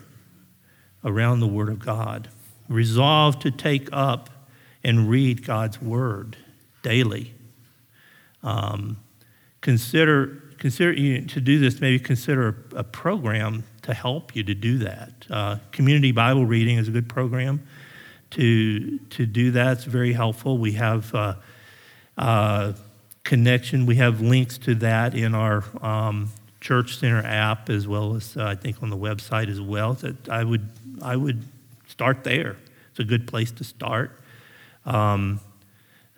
around 1.04 1.38
the 1.38 1.46
Word 1.46 1.68
of 1.68 1.78
God. 1.78 2.28
Resolve 2.68 3.38
to 3.38 3.52
take 3.52 3.88
up 3.92 4.28
and 4.82 5.08
read 5.08 5.46
God's 5.46 5.80
Word 5.80 6.36
daily. 6.82 7.32
Um, 8.42 8.96
consider 9.60 10.42
consider 10.58 10.92
you 10.92 11.24
to 11.24 11.40
do 11.40 11.60
this 11.60 11.80
maybe 11.80 12.00
consider 12.00 12.64
a, 12.74 12.82
program 12.82 13.62
to 13.82 13.94
help 13.94 14.34
you 14.34 14.42
to 14.42 14.54
do 14.54 14.78
that 14.78 15.12
uh, 15.30 15.56
community 15.70 16.10
bible 16.10 16.44
reading 16.44 16.76
is 16.76 16.88
a 16.88 16.90
good 16.90 17.08
program 17.08 17.62
to 18.30 18.98
to 19.10 19.24
do 19.24 19.52
that 19.52 19.76
it's 19.76 19.84
very 19.84 20.12
helpful 20.12 20.58
we 20.58 20.72
have 20.72 21.14
uh, 21.14 21.34
uh, 22.18 22.72
connection 23.24 23.86
we 23.86 23.96
have 23.96 24.20
links 24.20 24.58
to 24.58 24.74
that 24.74 25.14
in 25.14 25.34
our 25.34 25.64
um, 25.80 26.30
church 26.60 26.98
center 26.98 27.22
app 27.24 27.70
as 27.70 27.88
well 27.88 28.14
as 28.14 28.36
uh, 28.36 28.44
i 28.44 28.54
think 28.54 28.82
on 28.82 28.90
the 28.90 28.96
website 28.96 29.48
as 29.48 29.60
well 29.60 29.94
that 29.94 30.28
i 30.28 30.44
would 30.44 30.68
i 31.02 31.16
would 31.16 31.42
start 31.86 32.24
there 32.24 32.56
it's 32.90 33.00
a 33.00 33.04
good 33.04 33.26
place 33.26 33.50
to 33.50 33.64
start 33.64 34.20
um, 34.86 35.40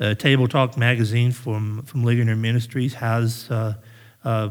uh, 0.02 0.14
Table 0.14 0.48
Talk 0.48 0.76
magazine 0.76 1.30
from, 1.30 1.82
from 1.82 2.04
Ligonier 2.04 2.36
Ministries 2.36 2.94
has 2.94 3.50
uh, 3.50 3.74
uh, 4.24 4.50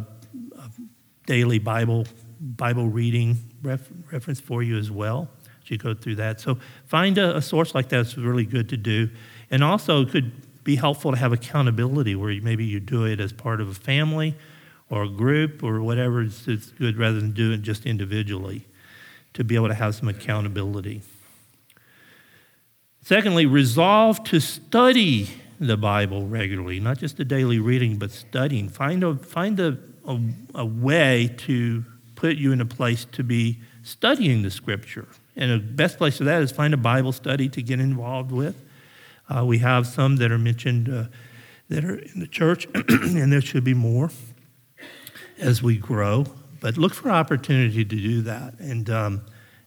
daily 1.26 1.60
Bible, 1.60 2.06
Bible 2.40 2.88
reading 2.88 3.38
ref, 3.62 3.82
reference 4.12 4.40
for 4.40 4.64
you 4.64 4.78
as 4.78 4.90
well 4.90 5.30
as 5.64 5.70
you 5.70 5.78
go 5.78 5.94
through 5.94 6.16
that. 6.16 6.40
So 6.40 6.58
find 6.86 7.18
a, 7.18 7.38
a 7.38 7.42
source 7.42 7.76
like 7.76 7.90
that's 7.90 8.18
really 8.18 8.46
good 8.46 8.70
to 8.70 8.78
do. 8.78 9.10
And 9.50 9.64
also, 9.64 10.04
it 10.04 10.12
could 10.12 10.32
be 10.64 10.76
helpful 10.76 11.12
to 11.12 11.18
have 11.18 11.34
accountability 11.34 12.16
where 12.16 12.40
maybe 12.42 12.64
you 12.64 12.80
do 12.80 13.06
it 13.06 13.20
as 13.20 13.34
part 13.34 13.60
of 13.60 13.68
a 13.68 13.74
family 13.74 14.36
or 14.92 15.04
a 15.04 15.10
group 15.10 15.64
or 15.64 15.82
whatever. 15.82 16.22
It's 16.22 16.46
good 16.46 16.98
rather 16.98 17.20
than 17.20 17.32
do 17.32 17.52
it 17.54 17.64
just 17.64 17.88
individually 17.88 18.68
to 19.34 19.44
be 19.44 19.56
able 19.56 19.70
to 19.70 19.74
have 19.74 19.96
some 19.96 20.10
accountability. 20.10 21.02
Secondly, 23.02 23.48
resolve 23.48 24.24
to 24.26 24.40
study 24.40 25.30
the 25.60 25.78
Bible 25.78 26.28
regularly, 26.28 26.80
not 26.80 27.00
just 27.00 27.18
the 27.18 27.26
daily 27.26 27.58
reading, 27.58 27.98
but 27.98 28.12
studying. 28.12 28.68
Find 28.68 29.04
a, 29.04 29.16
find 29.16 29.60
a, 29.60 29.78
a, 30.06 30.20
a 30.56 30.66
way 30.66 31.34
to 31.38 31.86
put 32.16 32.38
you 32.38 32.52
in 32.52 32.62
a 32.62 32.66
place 32.66 33.06
to 33.14 33.24
be 33.24 33.60
studying 33.84 34.44
the 34.44 34.52
Scripture. 34.52 35.08
And 35.36 35.52
the 35.52 35.60
best 35.60 35.98
place 35.98 36.18
for 36.18 36.26
that 36.26 36.42
is 36.42 36.52
find 36.52 36.74
a 36.74 36.78
Bible 36.78 37.14
study 37.14 37.48
to 37.50 37.62
get 37.64 37.80
involved 37.80 38.32
with. 38.32 38.56
Uh, 39.30 39.46
we 39.46 39.60
have 39.60 39.88
some 39.88 40.18
that 40.18 40.32
are 40.32 40.38
mentioned 40.38 40.90
uh, 40.90 41.06
that 41.70 41.86
are 41.86 41.96
in 41.96 42.20
the 42.20 42.28
church, 42.28 42.68
and 42.76 43.32
there 43.32 43.40
should 43.40 43.64
be 43.64 43.74
more 43.74 44.12
as 45.42 45.62
we 45.62 45.78
grow. 45.78 46.26
But 46.62 46.78
look 46.78 46.94
for 46.94 47.10
opportunity 47.10 47.84
to 47.84 47.96
do 47.96 48.22
that, 48.22 48.60
and 48.60 48.90
um, 48.90 49.22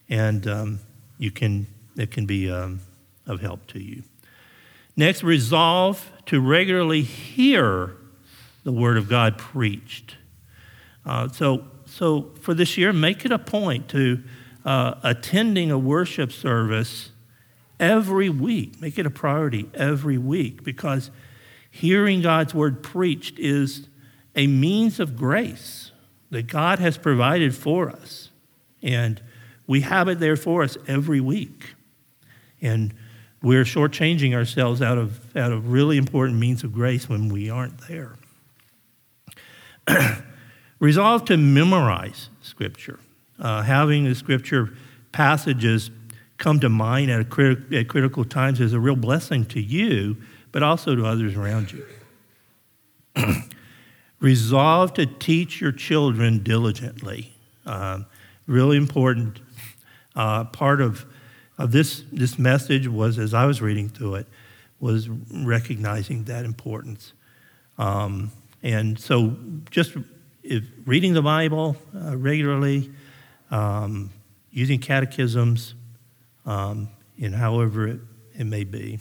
and 0.08 0.46
um, 0.46 0.78
you 1.18 1.30
can 1.30 1.66
it 1.96 2.10
can 2.10 2.24
be 2.24 2.50
um, 2.50 2.80
of 3.26 3.40
help 3.40 3.66
to 3.68 3.82
you. 3.82 4.02
Next, 4.96 5.22
resolve 5.24 6.10
to 6.26 6.40
regularly 6.40 7.02
hear 7.02 7.96
the 8.62 8.72
Word 8.72 8.96
of 8.96 9.08
God 9.08 9.38
preached. 9.38 10.16
Uh, 11.04 11.28
so, 11.28 11.64
so 11.87 12.30
for 12.40 12.54
this 12.54 12.78
year, 12.78 12.92
make 12.92 13.24
it 13.24 13.32
a 13.32 13.38
point 13.38 13.88
to 13.88 14.22
uh, 14.64 14.94
attending 15.02 15.70
a 15.70 15.78
worship 15.78 16.32
service 16.32 17.10
every 17.80 18.28
week. 18.28 18.80
Make 18.80 18.98
it 18.98 19.04
a 19.04 19.10
priority 19.10 19.68
every 19.74 20.16
week 20.16 20.62
because 20.62 21.10
hearing 21.70 22.22
God's 22.22 22.54
Word 22.54 22.82
preached 22.82 23.38
is 23.38 23.88
a 24.35 24.47
means 24.47 25.01
of 25.01 25.16
grace 25.16 25.92
that 26.31 26.47
God 26.47 26.79
has 26.79 26.99
provided 26.99 27.55
for 27.55 27.88
us. 27.88 28.31
And 28.83 29.23
we 29.66 29.83
have 29.83 30.09
it 30.09 30.18
there 30.18 30.37
for 30.37 30.62
us 30.62 30.77
every 30.87 31.20
week. 31.20 31.75
And 32.61 32.94
we're 33.42 33.64
shortchanging 33.64 34.35
ourselves 34.35 34.83
out 34.83 34.99
of, 34.99 35.37
out 35.37 35.53
of 35.53 35.70
really 35.70 35.97
important 35.97 36.38
means 36.38 36.64
of 36.64 36.73
grace 36.73 37.09
when 37.09 37.29
we 37.29 37.51
aren't 37.51 37.79
there. 37.88 38.16
Resolve 40.81 41.25
to 41.27 41.37
memorize 41.37 42.31
Scripture. 42.40 42.99
Uh, 43.38 43.62
having 43.62 44.05
the 44.05 44.14
Scripture 44.14 44.75
passages 45.12 45.90
come 46.38 46.59
to 46.61 46.68
mind 46.68 47.11
at, 47.11 47.27
at 47.73 47.88
critical 47.88 48.25
times 48.25 48.61
is 48.61 48.73
a 48.73 48.81
real 48.81 48.97
blessing 48.97 49.44
to 49.47 49.61
you, 49.61 50.16
but 50.53 50.62
also 50.62 50.94
to 50.97 51.05
others 51.05 51.37
around 51.37 51.73
you. 51.73 51.87
Resolve 54.24 54.94
to 54.94 55.04
teach 55.04 55.60
your 55.60 55.70
children 55.70 56.42
diligently. 56.42 57.34
Uh, 57.66 58.04
really 58.46 58.78
important 58.78 59.38
uh, 60.16 60.44
part 60.44 60.81
of 60.81 61.04
uh, 61.58 61.66
this, 61.66 62.04
this 62.10 62.38
message 62.38 62.88
was, 62.88 63.18
as 63.18 63.35
I 63.35 63.44
was 63.44 63.60
reading 63.60 63.90
through 63.90 64.14
it, 64.14 64.27
was 64.81 65.10
recognizing 65.10 66.25
that 66.25 66.46
importance. 66.46 67.12
Um, 67.77 68.33
and 68.62 68.98
so 68.98 69.37
just 69.70 69.94
if 70.42 70.64
reading 70.87 71.12
the 71.12 71.20
Bible 71.20 71.77
uh, 71.94 72.16
regularly, 72.16 72.90
um, 73.50 74.08
using 74.50 74.79
catechisms, 74.79 75.75
um, 76.46 76.88
in 77.18 77.35
however 77.35 77.88
it, 77.88 78.00
it 78.38 78.44
may 78.44 78.64
be. 78.64 79.00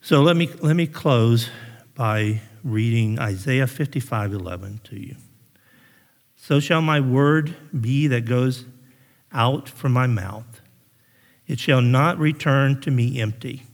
So 0.00 0.22
let 0.22 0.38
me, 0.38 0.48
let 0.62 0.74
me 0.74 0.86
close 0.86 1.50
by 1.94 2.40
reading 2.64 3.18
Isaiah 3.18 3.66
55 3.66 4.32
11 4.32 4.80
to 4.84 5.00
you. 5.00 5.16
So 6.36 6.60
shall 6.60 6.82
my 6.82 7.00
word 7.00 7.54
be 7.78 8.06
that 8.08 8.24
goes 8.24 8.64
out 9.32 9.68
from 9.68 9.92
my 9.92 10.06
mouth. 10.06 10.60
It 11.46 11.58
shall 11.58 11.82
not 11.82 12.18
return 12.18 12.80
to 12.82 12.90
me 12.90 13.20
empty, 13.20 13.64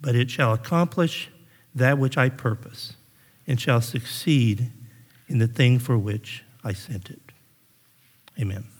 but 0.00 0.14
it 0.14 0.30
shall 0.30 0.52
accomplish 0.52 1.30
that 1.74 1.98
which 1.98 2.16
I 2.16 2.28
purpose, 2.28 2.94
and 3.46 3.60
shall 3.60 3.80
succeed 3.80 4.70
in 5.28 5.38
the 5.38 5.48
thing 5.48 5.78
for 5.78 5.98
which 5.98 6.44
I 6.62 6.72
sent 6.72 7.10
it. 7.10 7.32
Amen. 8.38 8.73